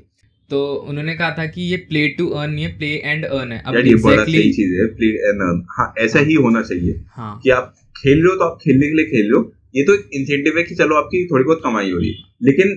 [0.49, 3.75] तो उन्होंने कहा था कि ये प्ले टू अर्न ये प्ले एंड अर्न है। अब
[3.77, 7.49] ये बड़ा सही चीज़ है प्ले एंड अर्न हाँ ऐसा ही होना चाहिए हाँ। कि
[7.49, 10.57] आप खेल रहे हो तो आप खेलने के लिए खेल रहे हो। ये तो इंसेंटिव
[10.57, 12.75] है कि चलो आपकी थोड़ी बहुत कमाई हो रही है। लेकिन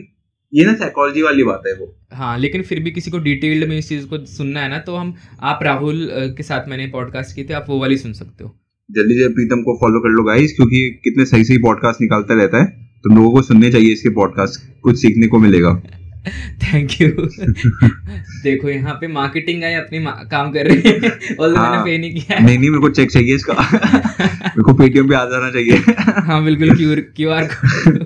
[0.55, 3.79] ये ना साइकोलॉजी वाली बात है वो। हाँ लेकिन फिर भी किसी को डिटेल्ड में
[3.79, 7.45] इस चीज़ को सुनना है ना तो हम आप राहुल के साथ मैंने पॉडकास्ट किए
[7.45, 8.55] थे आप वो वाली सुन सकते हो।
[8.91, 12.59] जल्दी जल्दी प्रीतम को फॉलो कर लो गाइस क्योंकि कितने सही सही पॉडकास्ट निकालता रहता
[12.59, 12.67] है
[13.05, 15.83] तो लोगों को सुनने चाहिए इसके पॉडकास्ट कुछ सीखने को मिलेगा।
[16.63, 17.09] थैंक यू
[18.45, 19.99] देखो यहाँ पे मार्केटिंग आई अपनी
[20.31, 23.11] काम कर रही है और हाँ, मैंने पे नहीं किया नहीं नहीं मेरे को चेक
[23.11, 28.05] चाहिए इसका। मेरे को पेटीएम पे आ जाना चाहिए। हाँ बिल्कुल क्यू क्यू आर कोड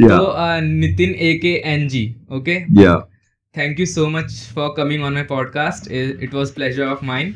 [0.00, 3.08] तो Nitin A K N G okay या
[3.56, 7.34] thank you so much for coming on my podcast it was pleasure of mind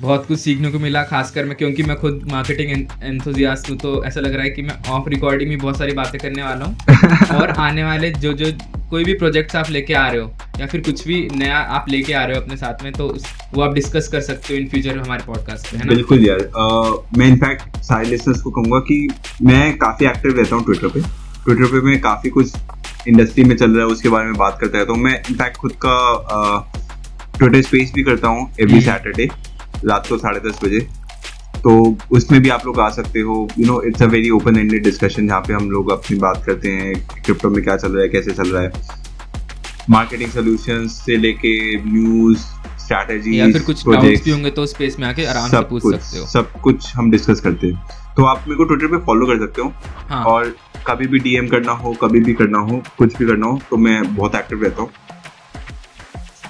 [0.00, 4.20] बहुत कुछ सीखने को मिला खासकर मैं क्योंकि मैं खुद मार्केटिंग एंथुजियास्ट हूँ तो ऐसा
[4.20, 6.76] लग रहा है कि मैं ऑफ़ रिकॉर्डिंग में बहुत सारी बातें करने वाला हूँ।
[7.40, 8.52] और आने वाले जो जो
[8.90, 12.12] कोई भी प्रोजेक्ट्स आप लेके आ रहे हो या फिर कुछ भी नया आप लेके
[12.12, 13.16] आ रहे हो अपने साथ में तो
[13.54, 15.94] वो आप डिस्कस कर सकते हो इन फ्यूचर हमारे पॉडकास्ट में है ना?
[15.94, 19.08] बिल्कुल यार। Uh, मैं इनफैक्ट सारे लिसनर्स को कहूँगा कि
[19.42, 22.52] मैं काफ़ी एक्टिव रहता हूँ ट्विटर पे। ट्विटर पे मैं काफ़ी कुछ
[23.08, 25.72] इंडस्ट्री में चल रहा है उसके बारे में बात करता रहता हूँ। मैं इनफैक्ट खुद
[25.84, 25.96] का
[27.38, 29.28] ट्विटर स्पेस भी करता हूँ एवरी सैटरडे
[29.84, 30.80] रात को साढ़े दस बजे।
[31.58, 31.74] तो
[32.12, 35.28] उसमें भी आप लोग आ सकते हो। You know it's a very open ended discussion
[35.28, 36.94] जहाँ पे हम लोग अपनी बात करते हैं
[37.24, 38.72] क्रिप्टो में क्या चल रहा है कैसे चल रहा है।
[39.90, 42.38] मार्केटिंग सोल्यूशन से लेके न्यूज़
[42.84, 46.26] स्ट्रैटेजी या फिर कुछ भी होंगे तो स्पेस में आके आराम से पूछ सकते हो।
[46.26, 49.62] सब कुछ हम डिस्कस करते हैं। तो आप मेरे को ट्विटर पे फॉलो कर सकते
[49.62, 49.72] हो।
[50.08, 50.24] हाँ.
[50.24, 50.54] और
[50.86, 54.16] कभी भी डीएम करना हो कभी भी करना हो कुछ भी करना हो तो मैं
[54.16, 54.90] बहुत एक्टिव रहता हूँ।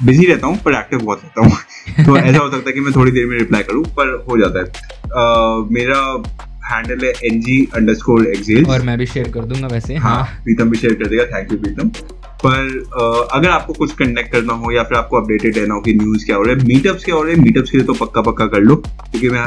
[0.04, 2.92] बिज़ी रहता हूँ पर एक्टिव बहुत रहता हूँ। तो ऐसा हो सकता है कि मैं
[2.96, 6.00] थोड़ी देर में रिप्लाई करूँ पर हो जाता है। uh, मेरा
[6.70, 10.22] हैंडल है N G underscore excel और मैं भी शेयर कर दूँगा वैसे हाँ
[10.44, 11.90] प्रीतम भी शेयर कर देगा। Thank you Pritam.
[12.44, 16.24] पर अगर आपको कुछ कनेक्ट करना हो या फिर आपको अपडेटेड रहना हो कि न्यूज़
[16.26, 18.46] क्या हो रहा है मीटअप्स क्या हो रहे हैं मीटअप्स के लिए तो पक्का पक्का
[18.54, 19.44] कर लो क्योंकि मैं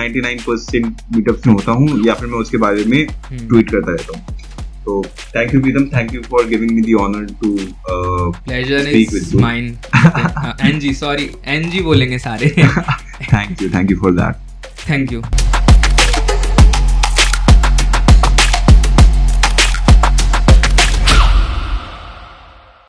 [0.00, 3.92] 99 परसेंट मीटअप्स में होता हूँ या फिर मैं उसके बारे में ट्वीट हम्म। करता
[3.92, 4.38] रहता हूँ
[4.82, 5.90] So thank you, Pritam.
[5.90, 7.50] Thank you for giving me the honor to
[7.86, 9.40] uh, pleasure speak is with you.
[9.40, 9.78] mine.
[9.94, 12.52] uh, NG, sorry, NG बोलेंगे सारे.
[13.30, 14.40] thank you, thank you for that.
[14.84, 15.22] Thank you.